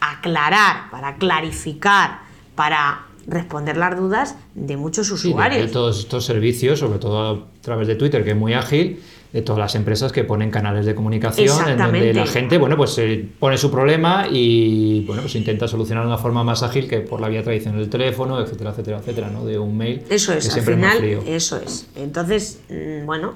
aclarar, 0.00 0.90
para 0.90 1.16
clarificar, 1.16 2.20
para 2.54 3.06
responder 3.26 3.76
las 3.76 3.96
dudas 3.96 4.36
de 4.54 4.76
muchos 4.76 5.10
usuarios. 5.10 5.66
de 5.66 5.72
todos 5.72 5.98
estos 5.98 6.24
servicios, 6.24 6.78
sobre 6.78 6.98
todo 6.98 7.30
a 7.30 7.62
través 7.62 7.86
de 7.86 7.94
Twitter, 7.94 8.24
que 8.24 8.30
es 8.30 8.36
muy 8.36 8.54
ágil, 8.54 9.00
de 9.32 9.42
todas 9.42 9.58
las 9.58 9.74
empresas 9.74 10.10
que 10.10 10.24
ponen 10.24 10.50
canales 10.50 10.86
de 10.86 10.94
comunicación 10.94 11.68
en 11.68 11.76
donde 11.76 12.14
la 12.14 12.26
gente, 12.26 12.56
bueno, 12.56 12.76
pues 12.76 12.92
se 12.92 13.28
pone 13.38 13.58
su 13.58 13.70
problema 13.70 14.26
y 14.30 15.04
bueno, 15.06 15.22
pues 15.22 15.34
intenta 15.34 15.68
solucionar 15.68 16.04
de 16.04 16.08
una 16.08 16.18
forma 16.18 16.42
más 16.44 16.62
ágil 16.62 16.88
que 16.88 17.00
por 17.00 17.20
la 17.20 17.28
vía 17.28 17.42
tradicional 17.42 17.80
del 17.80 17.90
teléfono, 17.90 18.40
etcétera, 18.40 18.70
etcétera, 18.70 18.98
etcétera, 18.98 19.28
¿no? 19.30 19.44
De 19.44 19.58
un 19.58 19.76
mail. 19.76 20.02
Eso 20.08 20.32
es, 20.32 20.52
al 20.54 20.62
final, 20.62 21.04
eso 21.26 21.58
es. 21.58 21.88
Entonces, 21.96 22.60
mm, 22.70 23.04
bueno, 23.04 23.34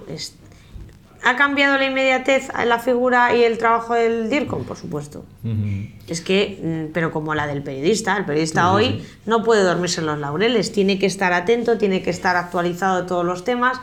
¿Ha 1.24 1.36
cambiado 1.36 1.78
la 1.78 1.86
inmediatez 1.86 2.48
en 2.58 2.68
la 2.68 2.80
figura 2.80 3.36
y 3.36 3.44
el 3.44 3.56
trabajo 3.56 3.94
del 3.94 4.28
DIRCOM? 4.28 4.64
Por 4.64 4.76
supuesto. 4.76 5.24
Es 6.08 6.20
que, 6.20 6.58
mm, 6.60 6.92
pero 6.92 7.12
como 7.12 7.34
la 7.34 7.46
del 7.46 7.62
periodista, 7.62 8.16
el 8.16 8.24
periodista 8.24 8.72
hoy 8.72 9.04
no 9.24 9.44
puede 9.44 9.62
dormirse 9.62 10.00
en 10.00 10.06
los 10.06 10.18
laureles, 10.18 10.72
tiene 10.72 10.98
que 10.98 11.06
estar 11.06 11.32
atento, 11.32 11.78
tiene 11.78 12.02
que 12.02 12.10
estar 12.10 12.36
actualizado 12.36 13.02
de 13.02 13.08
todos 13.08 13.24
los 13.24 13.44
temas 13.44 13.80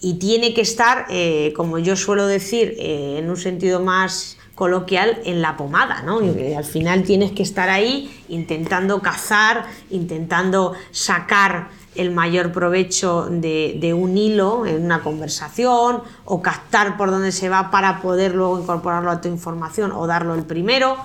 y 0.00 0.14
tiene 0.14 0.54
que 0.54 0.60
estar, 0.60 1.06
eh, 1.10 1.52
como 1.56 1.78
yo 1.78 1.96
suelo 1.96 2.26
decir, 2.26 2.76
eh, 2.78 3.16
en 3.18 3.28
un 3.28 3.36
sentido 3.36 3.80
más 3.80 4.38
coloquial, 4.54 5.20
en 5.24 5.40
la 5.40 5.56
pomada, 5.56 6.02
¿no? 6.02 6.22
Y 6.22 6.52
al 6.52 6.64
final 6.64 7.02
tienes 7.02 7.32
que 7.32 7.42
estar 7.42 7.70
ahí 7.70 8.10
intentando 8.28 9.00
cazar, 9.00 9.64
intentando 9.88 10.74
sacar 10.90 11.70
el 11.94 12.10
mayor 12.12 12.52
provecho 12.52 13.26
de, 13.30 13.76
de, 13.80 13.92
un 13.92 14.16
hilo 14.16 14.64
en 14.66 14.84
una 14.84 15.02
conversación 15.02 16.02
o 16.24 16.40
captar 16.40 16.96
por 16.96 17.10
dónde 17.10 17.32
se 17.32 17.48
va 17.48 17.70
para 17.70 18.00
poder 18.00 18.34
luego 18.34 18.60
incorporarlo 18.60 19.10
a 19.10 19.20
tu 19.20 19.28
información 19.28 19.92
o 19.92 20.06
darlo 20.06 20.34
el 20.34 20.44
primero 20.44 20.96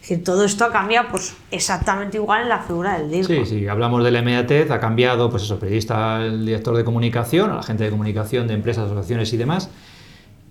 decir, 0.00 0.24
todo 0.24 0.44
esto 0.44 0.64
ha 0.64 0.72
cambiado 0.72 1.08
pues 1.10 1.34
exactamente 1.50 2.16
igual 2.16 2.42
en 2.42 2.48
la 2.48 2.60
figura 2.60 2.98
del 2.98 3.10
disco. 3.10 3.32
Sí, 3.32 3.46
sí, 3.46 3.68
hablamos 3.68 4.02
del 4.04 4.22
MDT, 4.22 4.70
ha 4.70 4.80
cambiado, 4.80 5.30
pues 5.30 5.44
eso, 5.44 5.58
periodista, 5.58 6.24
el 6.24 6.46
director 6.46 6.76
de 6.76 6.84
comunicación, 6.84 7.54
la 7.54 7.62
gente 7.62 7.84
de 7.84 7.90
comunicación 7.90 8.48
de 8.48 8.54
empresas, 8.54 8.86
asociaciones 8.86 9.32
y 9.32 9.36
demás. 9.36 9.70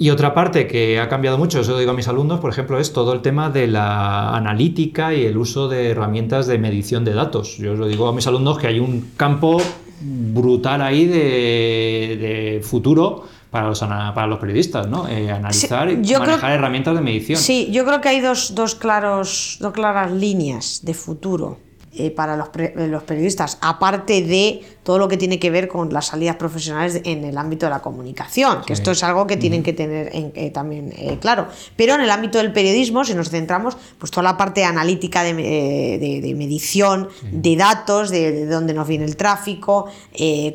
Y 0.02 0.12
otra 0.12 0.34
parte 0.34 0.66
que 0.66 0.98
ha 0.98 1.10
cambiado 1.10 1.38
mucho, 1.38 1.60
eso 1.60 1.74
lo 1.74 1.78
digo 1.78 1.92
a 1.92 1.94
mis 1.94 2.08
alumnos, 2.08 2.40
por 2.40 2.50
ejemplo, 2.50 2.80
es 2.80 2.94
todo 2.94 3.12
el 3.12 3.22
tema 3.22 3.50
de 3.50 3.68
la 3.68 4.34
analítica 4.34 5.14
y 5.14 5.26
el 5.26 5.36
uso 5.38 5.68
de 5.68 5.90
herramientas 5.90 6.48
de 6.48 6.58
medición 6.58 7.04
de 7.04 7.14
datos. 7.14 7.58
Yo 7.58 7.74
os 7.74 7.80
lo 7.80 7.86
digo 7.86 8.08
a 8.08 8.14
mis 8.14 8.26
alumnos 8.26 8.58
que 8.58 8.68
hay 8.68 8.80
un 8.80 9.12
campo 9.18 9.62
brutal 10.00 10.82
ahí 10.82 11.06
de, 11.06 12.18
de 12.18 12.62
futuro 12.64 13.26
para 13.52 13.68
los, 13.68 13.82
para 13.82 14.28
los 14.28 14.40
periodistas, 14.40 14.88
¿no? 14.88 15.06
Eh, 15.10 15.30
analizar 15.32 15.92
y 15.92 15.98
manejar 15.98 16.52
herramientas 16.54 16.96
de 16.96 17.02
medición. 17.02 17.38
Sí, 17.38 17.68
yo 17.70 17.84
creo 17.84 18.00
que 18.00 18.08
hay 18.08 18.22
dos, 18.22 18.56
dos, 18.56 18.76
claros, 18.76 19.58
dos 19.60 19.74
claras 19.74 20.14
líneas 20.14 20.80
de 20.82 20.94
futuro. 20.94 21.58
Eh, 22.00 22.12
para 22.12 22.38
los, 22.38 22.48
los, 22.76 23.04
periodistas, 23.04 23.58
aparte 23.60 24.22
de 24.22 24.64
todo 24.84 24.98
lo 24.98 25.10
que 25.10 25.18
tiene 25.18 25.38
que 25.38 25.52
ver 25.52 25.68
con 25.68 25.92
las 25.92 26.06
salidas 26.06 26.38
profesionales 26.38 27.02
en 27.04 27.26
el 27.26 27.38
ámbito 27.38 27.66
de 27.66 27.72
la 27.72 27.82
comunicación, 27.82 28.62
que 28.66 28.72
esto 28.72 28.92
es 28.92 29.04
algo 29.04 29.28
que 29.28 29.36
tienen 29.36 29.64
que 29.64 29.74
tener 29.74 30.10
eh, 30.14 30.50
también 30.54 30.94
eh, 30.98 31.18
claro. 31.20 31.48
Pero 31.76 31.96
en 31.96 32.02
el 32.02 32.10
ámbito 32.10 32.38
del 32.38 32.54
periodismo, 32.54 33.04
si 33.04 33.14
nos 33.16 33.30
centramos, 33.30 33.76
pues 33.98 34.12
toda 34.12 34.24
la 34.24 34.38
parte 34.38 34.64
analítica 34.64 35.24
de, 35.24 35.34
de, 35.34 36.36
medición, 36.36 37.10
de 37.34 37.58
datos, 37.58 38.12
de, 38.12 38.46
dónde 38.46 38.74
nos 38.74 38.88
viene 38.88 39.04
el 39.04 39.18
tráfico, 39.18 39.90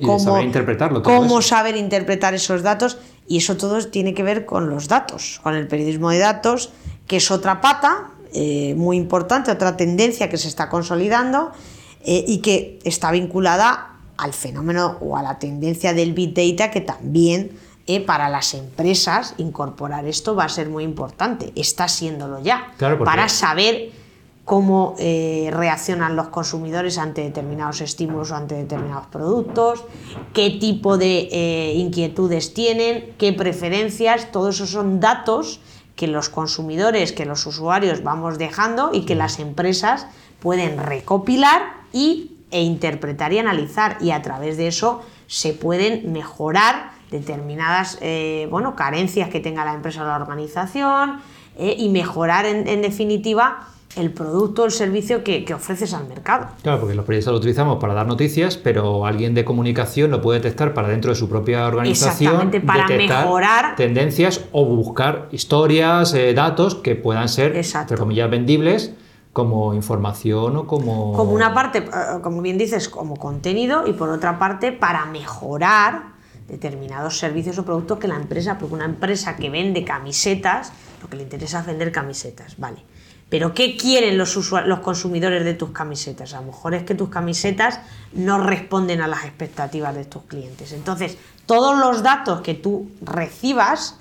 cómo, 0.00 0.18
saber 0.18 0.44
interpretarlo, 0.46 1.02
cómo 1.02 1.42
saber 1.42 1.76
interpretar 1.76 2.33
esos 2.33 2.62
datos, 2.62 2.96
y 3.28 3.37
eso 3.37 3.59
todo 3.59 3.87
tiene 3.88 4.14
que 4.14 4.22
ver 4.22 4.46
con 4.46 4.70
los 4.70 4.88
datos, 4.88 5.40
con 5.42 5.54
el 5.54 5.66
periodismo 5.66 6.09
de 6.09 6.20
datos, 6.20 6.70
que 7.07 7.18
es 7.18 7.30
otra 7.30 7.61
pata 7.61 8.13
eh, 8.36 8.74
muy 8.76 8.96
importante, 8.96 9.52
otra 9.52 9.76
tendencia 9.76 10.28
que 10.28 10.38
se 10.38 10.48
está 10.48 10.68
consolidando 10.68 11.52
eh, 12.04 12.24
y 12.26 12.38
que 12.38 12.80
está 12.82 13.12
vinculada 13.12 13.92
al 14.16 14.32
fenómeno 14.32 14.98
o 15.00 15.16
a 15.16 15.22
la 15.22 15.38
tendencia 15.38 15.94
del 15.94 16.14
Big 16.14 16.34
Data 16.34 16.72
que 16.72 16.80
también 16.80 17.52
eh, 17.86 18.00
para 18.00 18.28
las 18.28 18.54
empresas 18.54 19.34
incorporar 19.38 20.06
esto 20.06 20.34
va 20.34 20.46
a 20.46 20.48
ser 20.48 20.68
muy 20.68 20.82
importante. 20.82 21.52
Está 21.54 21.86
siéndolo 21.86 22.40
ya. 22.42 22.74
para 23.04 23.28
saber 23.28 23.92
cómo 24.44 24.96
reaccionan 24.98 26.16
los 26.16 26.28
consumidores 26.28 26.98
ante 26.98 27.22
determinados 27.22 27.80
estímulos 27.80 28.30
o 28.32 28.34
ante 28.34 28.56
determinados 28.56 29.06
productos, 29.06 29.84
qué 30.34 30.50
tipo 30.50 30.98
de 30.98 31.72
inquietudes 31.76 32.52
tienen, 32.52 33.14
qué 33.16 33.32
preferencias, 33.32 34.32
todos 34.32 34.56
esos 34.56 34.70
son 34.70 35.00
datos 35.00 35.60
que 35.96 36.07
los 36.07 36.28
consumidores, 36.28 37.12
que 37.12 37.24
los 37.24 37.46
usuarios 37.46 38.02
vamos 38.02 38.38
dejando 38.38 38.90
y 38.92 39.04
que 39.04 39.14
las 39.14 39.38
empresas 39.38 40.07
pueden 40.40 40.78
recopilar 40.78 41.62
y, 41.92 42.33
e 42.50 42.62
interpretar 42.62 43.33
y 43.33 43.38
analizar. 43.38 43.98
Y 44.00 44.11
a 44.11 44.22
través 44.22 44.57
de 44.57 44.68
eso 44.68 45.02
se 45.26 45.52
pueden 45.52 46.12
mejorar 46.12 46.92
determinadas 47.11 47.98
eh, 48.00 48.48
bueno, 48.50 48.74
carencias 48.74 49.28
que 49.28 49.40
tenga 49.40 49.64
la 49.64 49.74
empresa 49.74 50.02
o 50.02 50.07
la 50.07 50.16
organización 50.16 51.20
eh, 51.57 51.76
y 51.78 51.88
mejorar 51.88 52.46
en 52.46 52.83
definitiva 52.83 53.68
el 53.96 54.11
producto 54.11 54.62
o 54.62 54.64
el 54.66 54.72
servicio 54.72 55.22
que, 55.22 55.44
ofreces 55.54 55.94
al 55.94 56.09
mercado. 56.09 56.48
Claro, 56.62 56.80
porque 56.80 56.94
los 56.94 57.04
periodistas 57.04 57.33
lo 57.33 57.38
utilizamos 57.38 57.78
para 57.78 57.94
dar 57.94 58.07
noticias, 58.07 58.57
pero 58.57 59.07
alguien 59.07 59.35
de 59.35 59.44
comunicación 59.44 60.11
lo 60.11 60.20
puede 60.20 60.40
detectar 60.40 60.74
para 60.74 60.88
dentro 60.88 61.12
de 61.12 61.16
su 61.16 61.28
propia 61.28 61.66
organización. 61.66 62.50
para 62.66 62.88
mejorar. 62.88 63.76
Tendencias 63.76 64.42
o 64.52 64.64
buscar 64.64 65.28
historias, 65.30 66.12
eh, 66.14 66.35
datos 66.35 66.74
que 66.74 66.96
puedan 66.96 67.28
ser, 67.28 67.57
entre 67.57 67.96
comillas, 67.96 68.30
vendibles 68.30 68.92
como 69.33 69.74
información 69.74 70.57
o 70.57 70.66
como... 70.66 71.12
Como 71.12 71.33
una 71.33 71.52
parte, 71.52 71.78
eh, 71.78 71.90
como 72.22 72.40
bien 72.40 72.57
dices, 72.57 72.88
como 72.88 73.16
contenido 73.16 73.87
y 73.87 73.92
por 73.92 74.09
otra 74.09 74.38
parte 74.38 74.72
para 74.72 75.07
mejorar 75.07 76.14
determinados 76.48 77.18
servicios 77.18 77.59
o 77.59 77.64
productos 77.64 77.98
que 77.98 78.07
la 78.07 78.16
empresa, 78.16 78.59
porque 78.59 78.74
una 78.74 78.85
empresa 78.85 79.35
que 79.35 79.50
vende 79.50 79.85
camisetas, 79.85 80.72
lo 81.02 81.09
que 81.09 81.16
le 81.16 81.24
interesa 81.24 81.61
es 81.61 81.66
vender 81.66 81.90
camisetas, 81.90 82.57
vale 82.59 82.85
pero 83.34 83.52
¿qué 83.52 83.76
quieren 83.76 84.16
los, 84.16 84.36
los 84.36 84.78
consumidores 84.78 85.44
de 85.44 85.54
tus 85.54 85.70
camisetas? 85.70 86.34
A 86.34 86.40
lo 86.40 86.46
mejor 86.46 86.72
es 86.72 86.84
que 86.84 86.94
tus 86.94 87.08
camisetas 87.08 87.80
no 88.12 88.38
responden 88.38 89.00
a 89.00 89.08
las 89.08 89.24
expectativas 89.24 89.92
de 89.92 90.04
tus 90.04 90.22
clientes. 90.22 90.70
Entonces, 90.70 91.18
todos 91.44 91.76
los 91.76 92.04
datos 92.04 92.42
que 92.42 92.54
tú 92.54 92.88
recibas 93.02 93.96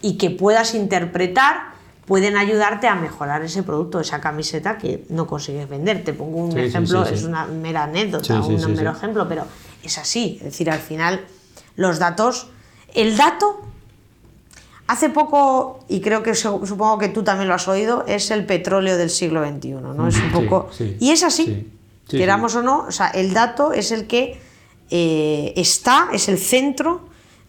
y 0.00 0.16
que 0.16 0.30
puedas 0.30 0.74
interpretar 0.74 1.74
pueden 2.06 2.38
ayudarte 2.38 2.88
a 2.88 2.94
mejorar 2.94 3.42
ese 3.42 3.62
producto, 3.62 4.00
esa 4.00 4.22
camiseta 4.22 4.78
que 4.78 5.04
no 5.10 5.26
consigues 5.26 5.68
vender. 5.68 6.02
Te 6.02 6.14
pongo 6.14 6.38
un 6.38 6.58
ejemplo, 6.58 7.04
es 7.04 7.24
una 7.24 7.44
mera 7.44 7.84
anécdota, 7.84 8.40
un 8.40 8.74
mero 8.74 8.92
ejemplo, 8.92 9.28
pero 9.28 9.44
es 9.82 9.98
así. 9.98 10.38
Es 10.38 10.44
decir, 10.44 10.70
al 10.70 10.80
final 10.80 11.26
los 11.76 11.98
datos, 11.98 12.48
el 12.94 13.18
dato 13.18 13.69
Hace 14.90 15.08
poco, 15.08 15.78
y 15.88 16.00
creo 16.00 16.24
que 16.24 16.34
supongo 16.34 16.98
que 16.98 17.08
tú 17.08 17.22
también 17.22 17.46
lo 17.46 17.54
has 17.54 17.68
oído, 17.68 18.02
es 18.08 18.32
el 18.32 18.44
petróleo 18.44 18.96
del 18.96 19.08
siglo 19.08 19.40
XXI, 19.46 19.70
¿no? 19.70 20.08
Es 20.08 20.16
un 20.16 20.32
poco... 20.32 20.68
y 20.98 21.10
es 21.12 21.22
así, 21.22 21.70
queramos 22.08 22.56
o 22.56 22.62
no, 22.64 22.86
o 22.88 22.90
sea, 22.90 23.06
el 23.06 23.32
dato 23.32 23.72
es 23.72 23.92
el 23.92 24.08
que 24.08 24.40
eh, 24.90 25.52
está, 25.54 26.08
es 26.12 26.28
el 26.28 26.38
centro 26.38 27.02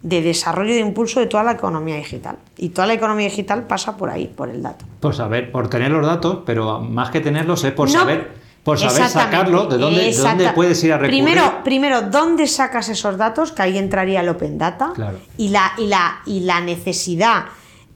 de 0.03 0.21
desarrollo 0.21 0.69
y 0.69 0.75
de 0.75 0.81
impulso 0.81 1.19
de 1.19 1.25
toda 1.25 1.41
la 1.43 1.53
economía 1.53 1.95
digital. 1.95 2.37
Y 2.57 2.69
toda 2.69 2.85
la 2.85 2.93
economía 2.93 3.27
digital 3.27 3.65
pasa 3.65 3.97
por 3.97 4.11
ahí, 4.11 4.27
por 4.27 4.47
el 4.47 4.61
dato. 4.61 4.85
Por 4.99 5.15
saber, 5.15 5.51
por 5.51 5.67
tener 5.67 5.89
los 5.89 6.05
datos, 6.05 6.43
pero 6.45 6.79
más 6.79 7.09
que 7.09 7.21
tenerlos 7.21 7.63
es 7.63 7.71
por 7.71 7.89
saber, 7.89 8.33
por 8.63 8.77
saber 8.77 9.09
sacarlo, 9.09 9.65
de 9.65 9.77
dónde, 9.77 10.13
dónde, 10.13 10.49
puedes 10.53 10.83
ir 10.83 10.93
a 10.93 10.97
recurrir. 10.97 11.23
Primero, 11.23 11.63
primero, 11.63 12.01
¿dónde 12.03 12.45
sacas 12.47 12.89
esos 12.89 13.17
datos? 13.17 13.51
Que 13.51 13.63
ahí 13.63 13.77
entraría 13.77 14.21
el 14.21 14.29
Open 14.29 14.57
Data. 14.57 14.93
Y, 15.37 15.49
la, 15.49 15.73
y, 15.77 15.87
la, 15.87 16.21
y 16.25 16.41
la 16.41 16.61
necesidad 16.61 17.45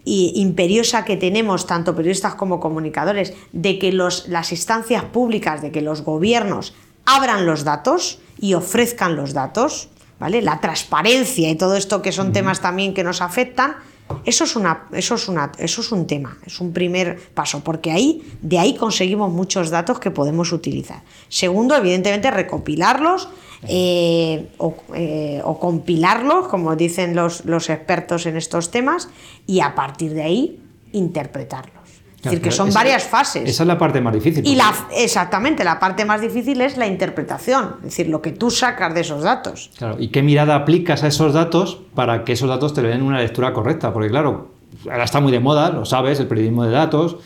imperiosa 0.06 1.04
que 1.04 1.18
tenemos, 1.18 1.66
tanto 1.66 1.96
periodistas 1.96 2.36
como 2.36 2.60
comunicadores, 2.60 3.34
de 3.52 3.80
que 3.80 3.92
los, 3.92 4.28
las 4.28 4.52
instancias 4.52 5.04
públicas, 5.04 5.62
de 5.62 5.72
que 5.72 5.82
los 5.82 6.02
gobiernos 6.02 6.74
abran 7.06 7.46
los 7.46 7.64
datos 7.64 8.20
y 8.40 8.54
ofrezcan 8.54 9.16
los 9.16 9.34
datos, 9.34 9.90
¿vale? 10.20 10.42
La 10.42 10.62
transparencia 10.62 11.50
y 11.50 11.56
todo 11.56 11.76
esto 11.76 12.02
que 12.02 12.12
son 12.12 12.34
temas 12.34 12.62
también 12.62 12.94
que 12.94 13.04
nos 13.04 13.22
afectan, 13.22 13.76
eso 14.24 14.44
es, 14.44 14.56
una, 14.56 14.88
eso, 14.92 15.16
es 15.16 15.28
una, 15.28 15.52
eso 15.58 15.82
es 15.82 15.92
un 15.92 16.08
tema, 16.08 16.38
es 16.46 16.60
un 16.60 16.74
primer 16.74 17.20
paso, 17.34 17.64
porque 17.64 17.92
ahí, 17.92 18.24
de 18.42 18.60
ahí 18.60 18.76
conseguimos 18.76 19.32
muchos 19.32 19.70
datos 19.70 20.00
que 20.00 20.12
podemos 20.12 20.52
utilizar. 20.52 21.02
Segundo, 21.30 21.76
evidentemente, 21.76 22.30
recopilarlos 22.32 23.30
eh, 23.68 24.50
eh, 24.94 25.42
o, 25.44 25.60
compilarlos, 25.60 26.48
como 26.48 26.76
dicen 26.76 27.16
los, 27.16 27.46
los 27.46 27.70
expertos 27.70 28.26
en 28.26 28.38
estos 28.38 28.72
temas, 28.72 29.10
y 29.48 29.62
a 29.62 29.74
partir 29.76 30.14
de 30.14 30.24
ahí 30.24 30.60
interpretarlos. 30.92 31.85
Es 32.18 32.24
decir, 32.24 32.42
que 32.42 32.52
son 32.52 32.74
varias 32.74 33.04
fases. 33.04 33.48
Esa 33.48 33.64
es 33.64 33.68
la 33.68 33.78
parte 33.78 34.02
más 34.02 34.14
difícil. 34.14 34.46
Y 34.48 34.56
la, 34.56 34.74
exactamente, 34.96 35.64
la 35.64 35.80
parte 35.80 36.06
más 36.06 36.22
difícil 36.22 36.60
es 36.62 36.76
la 36.76 36.88
interpretación, 36.88 37.76
es 37.80 37.86
decir, 37.86 38.10
lo 38.10 38.22
que 38.22 38.32
tú 38.32 38.50
sacas 38.50 38.94
de 38.96 39.02
esos 39.02 39.22
datos. 39.22 39.70
Claro, 39.78 39.98
y 40.00 40.08
qué 40.08 40.24
mirada 40.24 40.56
aplicas 40.56 41.04
a 41.04 41.08
esos 41.08 41.34
datos 41.34 41.80
para 41.94 42.24
que 42.24 42.34
esos 42.34 42.50
datos 42.50 42.74
te 42.74 42.82
den 42.82 43.04
una 43.04 43.20
lectura 43.20 43.54
correcta, 43.54 43.94
porque 43.94 44.10
claro, 44.10 44.50
ahora 44.90 45.04
está 45.04 45.20
muy 45.20 45.32
de 45.32 45.40
moda, 45.40 45.70
lo 45.70 45.86
sabes, 45.86 46.20
el 46.20 46.28
periodismo 46.28 46.64
de 46.64 46.72
datos, 46.72 47.18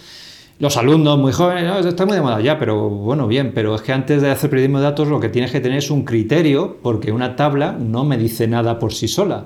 los 0.60 0.76
alumnos 0.76 1.18
muy 1.18 1.32
jóvenes, 1.32 1.86
está 1.86 2.06
muy 2.06 2.16
de 2.16 2.22
moda 2.22 2.42
ya, 2.42 2.60
pero 2.60 2.90
bueno, 2.90 3.28
bien, 3.28 3.54
pero 3.56 3.76
es 3.76 3.82
que 3.82 3.94
antes 3.94 4.22
de 4.22 4.30
hacer 4.30 4.50
periodismo 4.50 4.80
de 4.80 4.84
datos 4.84 5.08
lo 5.08 5.20
que 5.22 5.30
tienes 5.30 5.52
que 5.52 5.62
tener 5.62 5.78
es 5.78 5.90
un 5.90 6.04
criterio, 6.04 6.78
porque 6.84 7.14
una 7.14 7.38
tabla 7.38 7.72
no 7.72 8.04
me 8.04 8.18
dice 8.18 8.48
nada 8.48 8.78
por 8.80 8.94
sí 8.94 9.08
sola. 9.08 9.46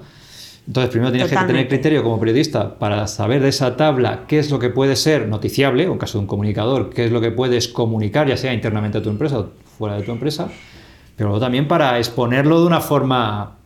Entonces, 0.66 0.92
primero 0.92 1.12
tienes 1.12 1.30
que 1.30 1.36
tener 1.36 1.68
criterio 1.68 2.04
como 2.04 2.20
periodista 2.20 2.80
para 2.80 3.06
saber 3.08 3.42
de 3.42 3.50
esa 3.50 3.76
tabla 3.76 4.24
qué 4.28 4.40
es 4.40 4.50
lo 4.50 4.60
que 4.60 4.70
puede 4.70 4.96
ser 4.96 5.28
noticiable, 5.28 5.90
o 5.90 5.94
en 5.94 5.98
caso 5.98 6.18
de 6.18 6.22
un 6.22 6.28
comunicador, 6.28 6.90
qué 6.90 7.06
es 7.06 7.12
lo 7.12 7.20
que 7.20 7.32
puedes 7.32 7.68
comunicar, 7.68 8.28
ya 8.28 8.38
sea 8.38 8.54
internamente 8.54 8.98
a 8.98 9.02
tu 9.02 9.10
empresa 9.10 9.40
o 9.40 9.50
fuera 9.78 9.98
de 9.98 10.04
tu 10.04 10.12
empresa, 10.12 10.48
pero 11.18 11.30
luego 11.30 11.44
también 11.44 11.68
para 11.68 11.98
exponerlo 11.98 12.62
de 12.62 12.68
una 12.68 12.80
forma 12.80 13.58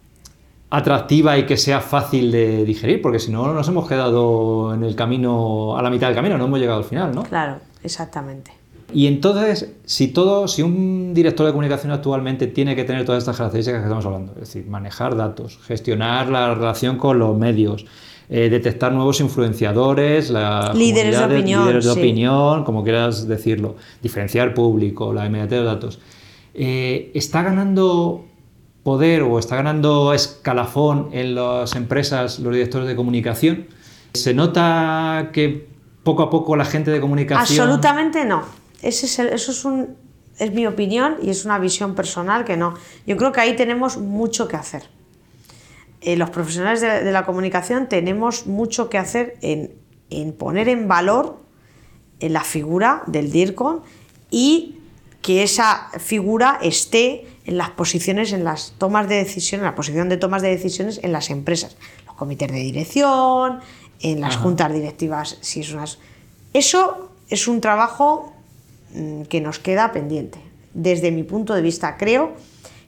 atractiva 0.70 1.38
y 1.38 1.46
que 1.46 1.56
sea 1.56 1.82
fácil 1.82 2.32
de 2.32 2.66
digerir, 2.66 3.02
porque 3.02 3.20
si 3.20 3.32
no 3.32 3.54
nos 3.54 3.68
hemos 3.68 3.88
quedado 3.88 4.74
en 4.74 4.84
el 4.84 4.96
camino, 4.96 5.78
a 5.78 5.82
la 5.84 5.90
mitad 5.90 6.08
del 6.08 6.16
camino, 6.16 6.38
no 6.38 6.46
hemos 6.46 6.60
llegado 6.60 6.80
al 6.80 6.86
final, 6.86 7.14
¿no? 7.14 7.24
Claro, 7.24 7.58
exactamente. 7.84 8.52
Y 8.94 9.08
entonces, 9.08 9.74
si 9.86 10.08
todo, 10.08 10.48
si 10.48 10.62
un 10.62 11.14
director 11.14 11.46
de 11.46 11.52
comunicación 11.52 11.92
actualmente 11.92 12.48
tiene 12.48 12.76
que 12.76 12.86
tener 12.86 13.06
todas 13.06 13.20
estas 13.22 13.36
características 13.36 13.82
que 13.82 13.86
estamos 13.86 14.06
hablando, 14.06 14.34
es 14.34 14.40
decir, 14.40 14.66
manejar 14.68 15.16
datos, 15.16 15.60
gestionar 15.66 16.30
la 16.30 16.54
relación 16.54 16.98
con 16.98 17.20
los 17.20 17.38
medios, 17.38 17.86
eh, 18.30 18.50
detectar 18.50 18.94
nuevos 18.94 19.20
influenciadores, 19.20 20.30
la 20.30 20.72
líderes 20.74 21.20
de 21.20 21.26
opinión, 21.26 21.66
líderes 21.66 21.86
de 21.86 21.92
opinión, 21.92 22.64
como 22.64 22.84
quieras 22.84 23.28
decirlo, 23.28 23.76
diferenciar 24.02 24.54
público, 24.54 25.14
la 25.14 25.26
inmediatez 25.26 25.60
de 25.60 25.66
datos, 25.66 26.00
eh, 26.54 27.12
está 27.14 27.44
ganando 27.44 28.26
poder 28.84 29.22
o 29.24 29.38
está 29.38 29.58
ganando 29.58 30.14
escalafón 30.14 31.10
en 31.12 31.36
las 31.36 31.76
empresas 31.76 32.40
los 32.40 32.54
directores 32.54 32.88
de 32.88 32.96
comunicación. 32.96 33.68
Se 34.14 34.34
nota 34.34 35.30
que 35.34 35.68
poco 36.04 36.24
a 36.24 36.30
poco 36.30 36.56
la 36.56 36.64
gente 36.64 36.90
de 36.90 37.02
comunicación. 37.02 37.60
Absolutamente 37.60 38.24
no 38.24 38.67
es 38.82 39.04
eso 39.04 39.52
es, 39.52 39.66
un, 39.66 39.96
es 40.40 40.52
mi 40.52 40.68
opinión 40.68 41.18
y 41.22 41.30
es 41.30 41.46
una 41.46 41.60
visión 41.60 41.96
personal 41.96 42.46
que 42.46 42.58
no. 42.58 42.76
Yo 43.06 43.18
creo 43.18 43.32
que 43.32 43.42
ahí 43.42 43.56
tenemos 43.56 43.98
mucho 43.98 44.48
que 44.48 44.56
hacer. 44.56 44.84
Eh, 46.02 46.16
los 46.16 46.30
profesionales 46.30 46.82
de, 46.82 47.12
la 47.12 47.26
comunicación 47.26 47.90
tenemos 47.90 48.46
mucho 48.46 48.90
que 48.90 48.98
hacer 48.98 49.38
en, 49.42 50.34
poner 50.34 50.70
en 50.70 50.88
valor 50.88 51.42
en 52.20 52.34
la 52.34 52.44
figura 52.44 53.04
del 53.08 53.32
DIRCON 53.32 53.82
y 54.30 54.80
que 55.22 55.44
esa 55.44 55.90
figura 55.98 56.60
esté 56.62 57.28
en 57.46 57.58
las 57.58 57.72
posiciones, 57.72 58.32
en 58.32 58.44
las 58.44 58.74
tomas 58.78 59.10
de 59.10 59.16
decisiones, 59.16 59.64
en 59.64 59.72
la 59.72 59.76
posición 59.76 60.08
de 60.10 60.18
tomas 60.18 60.42
de 60.42 60.50
decisiones 60.50 61.00
en 61.04 61.12
las 61.12 61.30
empresas, 61.30 61.78
los 62.06 62.16
comités 62.16 62.52
de 62.52 62.60
dirección, 62.60 63.60
en 64.00 64.22
las 64.22 64.38
juntas 64.38 64.72
directivas, 64.72 65.38
si 65.42 65.62
es 65.62 65.74
unas... 65.74 65.98
Eso 66.54 67.12
es 67.30 67.48
un 67.48 67.60
trabajo 67.60 68.34
que 69.30 69.42
nos 69.42 69.60
queda 69.60 69.92
pendiente. 69.92 70.40
Desde 70.74 71.12
mi 71.12 71.24
punto 71.24 71.54
de 71.54 71.62
vista, 71.62 71.98
creo 71.98 72.34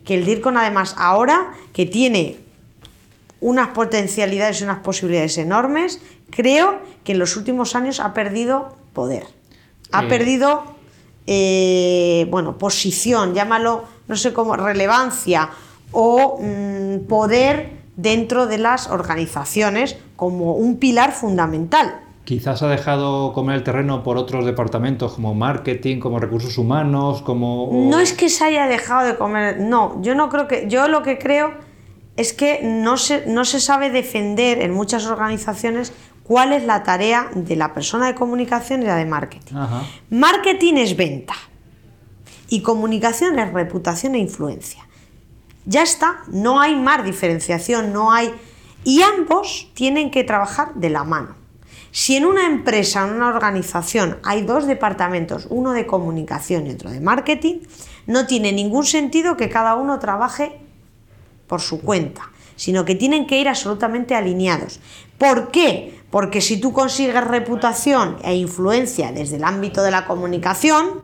que 0.05 0.15
el 0.15 0.25
DIRCON 0.25 0.57
además 0.57 0.95
ahora 0.97 1.53
que 1.73 1.85
tiene 1.85 2.37
unas 3.41 3.69
potencialidades 3.69 4.61
y 4.61 4.63
unas 4.63 4.79
posibilidades 4.79 5.37
enormes, 5.37 6.01
creo 6.29 6.79
que 7.03 7.13
en 7.13 7.19
los 7.19 7.37
últimos 7.37 7.75
años 7.75 7.99
ha 7.99 8.13
perdido 8.13 8.75
poder. 8.93 9.25
Ha 9.91 10.07
perdido, 10.07 10.63
eh, 11.25 12.27
bueno, 12.29 12.57
posición, 12.57 13.33
llámalo, 13.33 13.85
no 14.07 14.15
sé 14.15 14.33
cómo, 14.33 14.55
relevancia 14.55 15.49
o 15.91 16.39
mm, 16.39 17.07
poder 17.07 17.71
dentro 17.95 18.45
de 18.45 18.59
las 18.59 18.87
organizaciones 18.87 19.97
como 20.15 20.53
un 20.53 20.77
pilar 20.77 21.11
fundamental 21.11 22.01
quizás 22.29 22.61
ha 22.61 22.67
dejado 22.67 23.33
comer 23.33 23.55
el 23.55 23.63
terreno 23.63 24.03
por 24.03 24.17
otros 24.17 24.45
departamentos 24.45 25.13
como 25.13 25.33
marketing, 25.33 25.99
como 25.99 26.19
recursos 26.19 26.59
humanos, 26.59 27.23
como... 27.23 27.71
No 27.89 27.99
es 27.99 28.13
que 28.13 28.29
se 28.29 28.43
haya 28.43 28.67
dejado 28.67 29.07
de 29.07 29.17
comer, 29.17 29.59
no, 29.59 29.99
yo 30.03 30.13
no 30.13 30.29
creo 30.29 30.47
que, 30.47 30.67
yo 30.69 30.87
lo 30.87 31.01
que 31.01 31.17
creo 31.17 31.55
es 32.17 32.33
que 32.33 32.59
no 32.61 32.97
se, 32.97 33.25
no 33.25 33.45
se 33.45 33.59
sabe 33.59 33.89
defender 33.89 34.61
en 34.61 34.71
muchas 34.71 35.07
organizaciones 35.07 35.91
cuál 36.21 36.53
es 36.53 36.63
la 36.65 36.83
tarea 36.83 37.31
de 37.33 37.55
la 37.55 37.73
persona 37.73 38.05
de 38.05 38.13
comunicación 38.13 38.83
y 38.83 38.85
la 38.85 38.97
de 38.97 39.05
marketing. 39.05 39.55
Marketing 40.11 40.75
es 40.75 40.95
venta 40.95 41.33
y 42.47 42.61
comunicación 42.61 43.39
es 43.39 43.51
reputación 43.51 44.13
e 44.13 44.19
influencia. 44.19 44.87
Ya 45.65 45.81
está, 45.81 46.21
no 46.27 46.59
hay 46.61 46.75
más 46.75 47.03
diferenciación, 47.03 47.91
no 47.91 48.11
hay... 48.11 48.31
Y 48.83 49.01
ambos 49.01 49.71
tienen 49.73 50.11
que 50.11 50.23
trabajar 50.23 50.75
de 50.75 50.91
la 50.91 51.03
mano. 51.03 51.38
Si 51.91 52.15
en 52.15 52.25
una 52.25 52.45
empresa, 52.45 53.07
en 53.07 53.15
una 53.15 53.29
organización, 53.29 54.19
hay 54.23 54.43
dos 54.43 54.67
departamentos, 54.67 55.47
uno 55.49 55.71
de 55.71 55.87
comunicación 55.87 56.67
y 56.67 56.71
otro 56.71 56.91
de 56.91 56.99
marketing, 56.99 57.61
no 58.05 58.27
tiene 58.27 58.51
ningún 58.51 58.85
sentido 58.85 59.37
que 59.37 59.49
cada 59.49 59.75
uno 59.75 59.97
trabaje 59.97 60.59
por 61.47 61.61
su 61.61 61.81
cuenta, 61.81 62.29
sino 62.55 62.85
que 62.85 62.95
tienen 62.95 63.25
que 63.25 63.39
ir 63.39 63.49
absolutamente 63.49 64.15
alineados. 64.15 64.79
¿Por 65.17 65.49
qué? 65.49 65.99
Porque 66.11 66.41
si 66.41 66.59
tú 66.59 66.73
consigues 66.73 67.23
reputación 67.23 68.17
e 68.23 68.35
influencia 68.35 69.11
desde 69.11 69.37
el 69.37 69.43
ámbito 69.43 69.81
de 69.81 69.91
la 69.91 70.05
comunicación, 70.05 71.03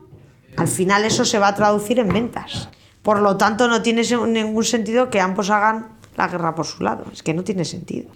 al 0.56 0.68
final 0.68 1.04
eso 1.04 1.24
se 1.24 1.38
va 1.38 1.48
a 1.48 1.54
traducir 1.54 1.98
en 1.98 2.08
ventas. 2.08 2.68
Por 3.02 3.20
lo 3.20 3.36
tanto, 3.36 3.68
no 3.68 3.82
tiene 3.82 4.02
ningún 4.02 4.64
sentido 4.64 5.10
que 5.10 5.20
ambos 5.20 5.50
hagan 5.50 5.88
la 6.16 6.28
guerra 6.28 6.54
por 6.54 6.66
su 6.66 6.82
lado. 6.82 7.04
Es 7.12 7.22
que 7.22 7.34
no 7.34 7.44
tiene 7.44 7.64
sentido. 7.64 8.10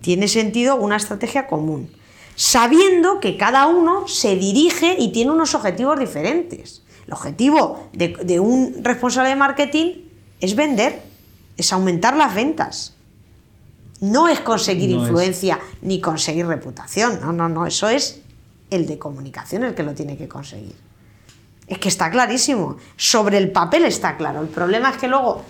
Tiene 0.00 0.28
sentido 0.28 0.76
una 0.76 0.96
estrategia 0.96 1.46
común 1.46 1.90
sabiendo 2.36 3.18
que 3.18 3.36
cada 3.36 3.66
uno 3.66 4.06
se 4.06 4.36
dirige 4.36 4.96
y 4.98 5.10
tiene 5.10 5.32
unos 5.32 5.54
objetivos 5.54 5.98
diferentes. 5.98 6.82
El 7.06 7.14
objetivo 7.14 7.88
de, 7.92 8.38
un 8.38 8.84
responsable 8.84 9.30
de 9.30 9.36
marketing 9.36 9.94
es 10.40 10.54
vender, 10.54 11.02
es 11.56 11.72
aumentar 11.72 12.14
las 12.16 12.34
ventas. 12.34 12.94
No 14.00 14.28
es 14.28 14.40
conseguir 14.40 14.90
influencia 14.90 15.58
ni 15.80 16.00
conseguir 16.00 16.46
reputación. 16.46 17.18
No, 17.20 17.32
no, 17.32 17.48
no. 17.48 17.66
Eso 17.66 17.88
es 17.88 18.20
el 18.70 18.86
de 18.86 18.98
comunicación 18.98 19.64
el 19.64 19.74
que 19.74 19.82
lo 19.82 19.94
tiene 19.94 20.18
que 20.18 20.28
conseguir. 20.28 20.76
Es 21.66 21.78
que 21.78 21.88
está 21.88 22.10
clarísimo. 22.10 22.76
Sobre 22.96 23.38
el 23.38 23.50
papel 23.50 23.86
está 23.86 24.18
claro. 24.18 24.42
El 24.42 24.48
problema 24.48 24.90
es 24.90 24.98
que 24.98 25.08
luego 25.08 25.42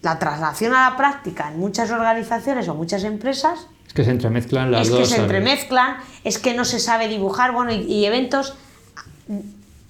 la 0.00 0.18
traslación 0.18 0.72
a 0.72 0.88
la 0.88 0.96
práctica 0.96 1.48
en 1.52 1.58
muchas 1.58 1.90
organizaciones 1.90 2.66
o 2.68 2.74
muchas 2.74 3.04
empresas 3.04 3.66
que 3.96 4.04
se 4.04 4.10
entremezclan 4.10 4.70
las 4.70 4.88
dos. 4.88 5.00
Es 5.00 5.08
que 5.08 5.14
se 5.16 5.22
entremezclan, 5.22 5.96
es 6.22 6.38
que 6.38 6.54
no 6.54 6.64
se 6.64 6.78
sabe 6.78 7.08
dibujar, 7.08 7.52
bueno, 7.52 7.72
y, 7.72 8.04
eventos. 8.04 8.54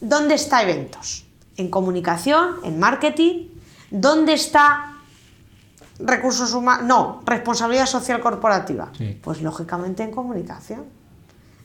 ¿Dónde 0.01 0.37
está 0.37 0.63
eventos? 0.63 1.25
En 1.57 1.69
comunicación, 1.69 2.57
en 2.63 2.79
marketing. 2.79 3.49
¿Dónde 3.91 4.35
está 4.35 4.95
recursos 5.99 6.55
humanos? 6.55 6.87
No, 6.87 7.23
responsabilidad 7.27 7.87
social 7.87 8.21
corporativa. 8.21 8.93
Pues 9.23 9.43
lógicamente 9.43 10.05
en 10.05 10.13
comunicación. 10.13 10.85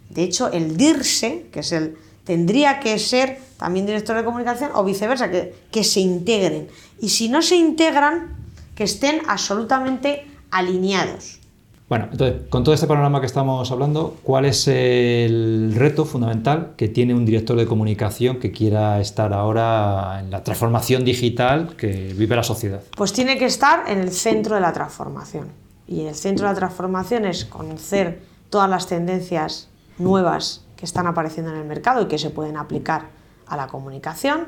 De 0.09 0.23
hecho, 0.23 0.51
el 0.51 0.75
DIRSE, 0.75 1.47
que 1.51 1.59
es 1.59 1.71
el 1.71 1.97
tendría 2.23 2.79
que 2.79 2.97
ser 2.99 3.39
también 3.57 3.85
director 3.85 4.15
de 4.15 4.23
comunicación 4.23 4.71
o 4.73 4.83
viceversa, 4.83 5.29
que, 5.29 5.55
que 5.71 5.83
se 5.83 5.99
integren. 5.99 6.69
Y 6.99 7.09
si 7.09 7.29
no 7.29 7.41
se 7.41 7.55
integran, 7.55 8.35
que 8.75 8.83
estén 8.83 9.21
absolutamente 9.27 10.25
alineados 10.49 11.40
Bueno, 11.91 12.07
entonces, 12.09 12.43
con 12.47 12.63
todo 12.63 12.73
este 12.73 12.87
panorama 12.87 13.19
que 13.19 13.25
estamos 13.25 13.69
hablando, 13.69 14.15
¿cuál 14.23 14.45
es 14.45 14.65
el 14.69 15.73
reto 15.75 16.05
fundamental 16.05 16.71
que 16.77 16.87
tiene 16.87 17.13
un 17.13 17.25
director 17.25 17.57
de 17.57 17.65
comunicación 17.65 18.39
que 18.39 18.53
quiera 18.53 19.01
estar 19.01 19.33
ahora 19.33 20.21
en 20.21 20.31
la 20.31 20.41
transformación 20.41 21.03
digital 21.03 21.75
que 21.75 22.13
vive 22.17 22.33
la 22.37 22.43
sociedad? 22.43 22.81
Pues 22.95 23.11
tiene 23.11 23.37
que 23.37 23.43
estar 23.43 23.89
en 23.89 23.99
el 23.99 24.11
centro 24.13 24.55
de 24.55 24.61
la 24.61 24.71
transformación. 24.71 25.49
Y 25.85 26.05
el 26.05 26.15
centro 26.15 26.47
de 26.47 26.53
la 26.53 26.57
transformación 26.57 27.25
es 27.25 27.43
conocer 27.43 28.21
todas 28.49 28.69
las 28.69 28.87
tendencias 28.87 29.67
nuevas 29.97 30.63
que 30.77 30.85
están 30.85 31.07
apareciendo 31.07 31.51
en 31.51 31.57
el 31.57 31.65
mercado 31.65 32.03
y 32.03 32.05
que 32.05 32.17
se 32.17 32.29
pueden 32.29 32.55
aplicar 32.55 33.09
a 33.47 33.57
la 33.57 33.67
comunicación, 33.67 34.47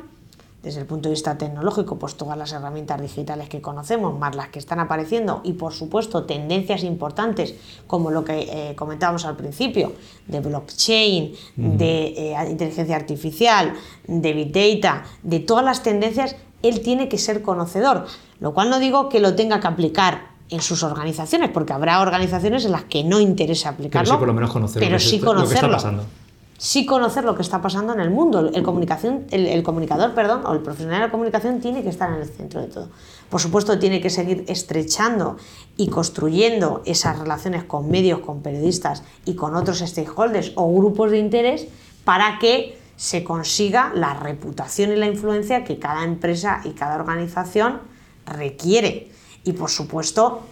desde 0.63 0.79
el 0.79 0.85
punto 0.85 1.09
de 1.09 1.13
vista 1.13 1.37
tecnológico, 1.37 1.99
pues 1.99 2.15
todas 2.15 2.37
las 2.37 2.53
herramientas 2.53 2.99
digitales 3.01 3.49
que 3.49 3.61
conocemos, 3.61 4.17
más 4.17 4.33
las 4.33 4.47
que 4.47 4.59
están 4.59 4.79
apareciendo 4.79 5.41
y 5.43 5.53
por 5.53 5.73
supuesto 5.73 6.23
tendencias 6.23 6.83
importantes 6.83 7.53
como 7.85 8.09
lo 8.11 8.23
que 8.23 8.47
eh, 8.49 8.75
comentábamos 8.75 9.25
al 9.25 9.35
principio, 9.35 9.91
de 10.25 10.39
blockchain, 10.39 11.33
de 11.57 12.05
eh, 12.15 12.49
inteligencia 12.49 12.95
artificial, 12.95 13.73
de 14.07 14.33
big 14.33 14.53
data, 14.53 15.03
de 15.21 15.41
todas 15.41 15.65
las 15.65 15.83
tendencias, 15.83 16.37
él 16.61 16.79
tiene 16.79 17.09
que 17.09 17.17
ser 17.17 17.41
conocedor, 17.41 18.05
lo 18.39 18.53
cual 18.53 18.69
no 18.69 18.79
digo 18.79 19.09
que 19.09 19.19
lo 19.19 19.35
tenga 19.35 19.59
que 19.59 19.67
aplicar 19.67 20.31
en 20.49 20.61
sus 20.61 20.81
organizaciones, 20.83 21.49
porque 21.49 21.73
habrá 21.73 21.99
organizaciones 21.99 22.63
en 22.63 22.71
las 22.71 22.83
que 22.85 23.03
no 23.03 23.19
interese 23.19 23.67
aplicarlo, 23.67 24.05
pero 24.05 24.15
sí 24.15 24.19
por 24.19 24.27
lo 24.27 24.33
menos 24.33 24.51
conocer 24.51 24.81
pero 24.81 24.99
sí 24.99 25.19
conocerlo. 25.19 25.43
lo 25.43 25.49
que 25.49 25.55
está 25.55 25.69
pasando 25.69 26.22
sí 26.63 26.85
conocer 26.85 27.25
lo 27.25 27.35
que 27.35 27.41
está 27.41 27.61
pasando 27.61 27.91
en 27.91 27.99
el 27.99 28.09
mundo. 28.09 28.49
El, 28.53 28.63
comunicación, 28.63 29.25
el, 29.31 29.61
comunicador, 29.63 30.13
perdón, 30.13 30.43
o 30.45 30.53
el 30.53 30.61
profesional 30.61 31.01
de 31.01 31.07
la 31.07 31.11
comunicación 31.11 31.59
tiene 31.59 31.83
que 31.83 31.89
estar 31.89 32.09
en 32.09 32.21
el 32.21 32.25
centro 32.29 32.61
de 32.61 32.67
todo. 32.67 32.87
Por 33.29 33.41
supuesto, 33.41 33.77
tiene 33.77 33.99
que 33.99 34.09
seguir 34.09 34.45
estrechando 34.47 35.35
y 35.75 35.89
construyendo 35.89 36.81
esas 36.85 37.19
relaciones 37.19 37.65
con 37.65 37.91
medios, 37.91 38.19
con 38.19 38.41
periodistas 38.41 39.03
y 39.25 39.35
con 39.35 39.57
otros 39.57 39.79
stakeholders 39.79 40.53
o 40.55 40.73
grupos 40.73 41.11
de 41.11 41.17
interés 41.17 41.67
para 42.05 42.39
que 42.39 42.79
se 42.95 43.25
consiga 43.25 43.91
la 43.93 44.13
reputación 44.13 44.93
y 44.93 44.95
la 44.95 45.07
influencia 45.07 45.65
que 45.65 45.79
cada 45.79 46.05
empresa 46.05 46.61
y 46.63 46.69
cada 46.69 46.95
organización 46.95 47.81
requiere. 48.25 49.11
Y 49.43 49.51
por 49.51 49.69
supuesto, 49.69 50.43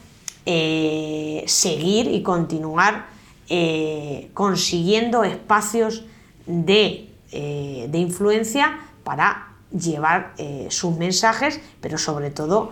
eh, 0.46 1.46
seguir 1.48 2.14
y 2.14 2.22
continuar 2.22 3.11
eh, 3.54 4.30
consiguiendo 4.34 5.26
espacios 5.26 6.06
de, 6.46 7.10
eh, 7.34 7.90
influencia 7.92 8.80
para 9.04 9.50
llevar 9.78 10.34
eh, 10.38 10.68
sus 10.70 10.96
mensajes, 10.96 11.60
pero 11.82 11.98
sobre 11.98 12.30
todo 12.30 12.72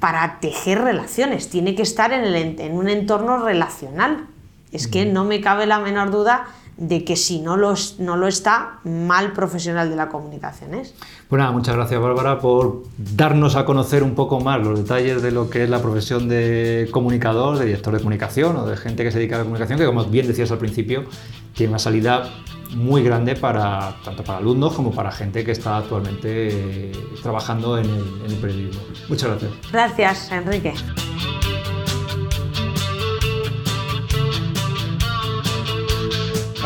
para 0.00 0.40
tejer 0.40 0.80
relaciones. 0.80 1.50
Tiene 1.50 1.74
que 1.74 1.82
estar 1.82 2.14
en, 2.14 2.24
en 2.58 2.72
un 2.72 2.88
entorno 2.88 3.44
relacional. 3.44 4.26
Es 4.72 4.88
que 4.88 5.04
no 5.04 5.24
me 5.24 5.42
cabe 5.42 5.66
la 5.66 5.78
menor 5.78 6.10
duda 6.10 6.46
de 6.78 7.04
que 7.04 7.16
si 7.16 7.40
no 7.40 7.56
lo, 7.56 7.74
no 7.98 8.16
lo 8.16 8.28
está, 8.28 8.78
mal 8.84 9.32
profesional 9.32 9.90
de 9.90 9.96
la 9.96 10.08
comunicación 10.08 10.74
es. 10.74 10.94
Pues 11.28 11.38
nada, 11.38 11.50
muchas 11.50 11.74
gracias 11.74 12.00
Bárbara 12.00 12.38
por 12.38 12.84
darnos 12.96 13.56
a 13.56 13.64
conocer 13.64 14.04
un 14.04 14.14
poco 14.14 14.40
más 14.40 14.60
los 14.64 14.78
detalles 14.78 15.20
de 15.20 15.32
lo 15.32 15.50
que 15.50 15.64
es 15.64 15.70
la 15.70 15.82
profesión 15.82 16.28
de 16.28 16.88
comunicador, 16.92 17.58
de 17.58 17.66
director 17.66 17.92
de 17.92 17.98
comunicación 17.98 18.56
o 18.56 18.64
de 18.64 18.76
gente 18.76 19.02
que 19.02 19.10
se 19.10 19.18
dedica 19.18 19.34
a 19.34 19.38
la 19.38 19.44
comunicación, 19.44 19.78
que 19.78 19.86
como 19.86 20.04
bien 20.04 20.28
decías 20.28 20.52
al 20.52 20.58
principio, 20.58 21.04
tiene 21.52 21.70
una 21.70 21.80
salida 21.80 22.30
muy 22.76 23.02
grande 23.02 23.34
para 23.34 23.96
tanto 24.04 24.22
para 24.22 24.38
alumnos 24.38 24.74
como 24.74 24.92
para 24.92 25.10
gente 25.10 25.44
que 25.44 25.52
está 25.52 25.78
actualmente 25.78 26.90
eh, 26.90 26.92
trabajando 27.22 27.76
en 27.76 27.86
el, 27.86 28.22
en 28.24 28.30
el 28.30 28.36
periodismo. 28.36 28.80
Muchas 29.08 29.30
gracias. 29.30 29.52
Gracias, 29.72 30.30
Enrique. 30.30 30.74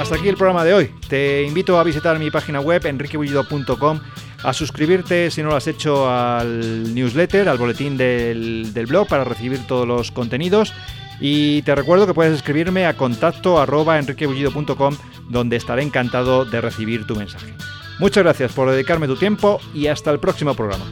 Hasta 0.03 0.16
aquí 0.16 0.28
el 0.28 0.36
programa 0.36 0.64
de 0.64 0.74
hoy. 0.74 0.90
Te 1.09 1.44
invito 1.44 1.78
a 1.78 1.84
visitar 1.84 2.18
mi 2.18 2.28
página 2.28 2.59
web 2.59 2.84
enriquebullido.com, 2.84 4.00
a 4.42 4.53
suscribirte 4.53 5.30
si 5.30 5.44
no 5.44 5.50
lo 5.50 5.55
has 5.55 5.68
hecho 5.68 6.11
al 6.11 6.92
newsletter, 6.92 7.48
al 7.48 7.57
boletín 7.57 7.96
del, 7.96 8.72
blog 8.88 9.07
para 9.07 9.22
recibir 9.22 9.64
todos 9.68 9.86
los 9.86 10.11
contenidos. 10.11 10.74
Y 11.20 11.62
te 11.62 11.76
recuerdo 11.76 12.09
que 12.09 12.14
puedes 12.14 12.34
escribirme 12.34 12.84
a 12.84 12.96
contacto 12.96 13.61
arroba 13.61 14.00
donde 15.28 15.57
estaré 15.57 15.84
encantado 15.84 16.46
de 16.46 16.61
recibir 16.61 17.07
tu 17.07 17.14
mensaje. 17.14 17.55
Muchas 18.00 18.24
gracias 18.24 18.53
por 18.55 18.68
dedicarme 18.72 19.07
tu 19.07 19.14
tiempo 19.14 19.61
y 19.72 19.86
hasta 19.86 20.11
el 20.11 20.18
próximo 20.18 20.55
programa. 20.55 20.84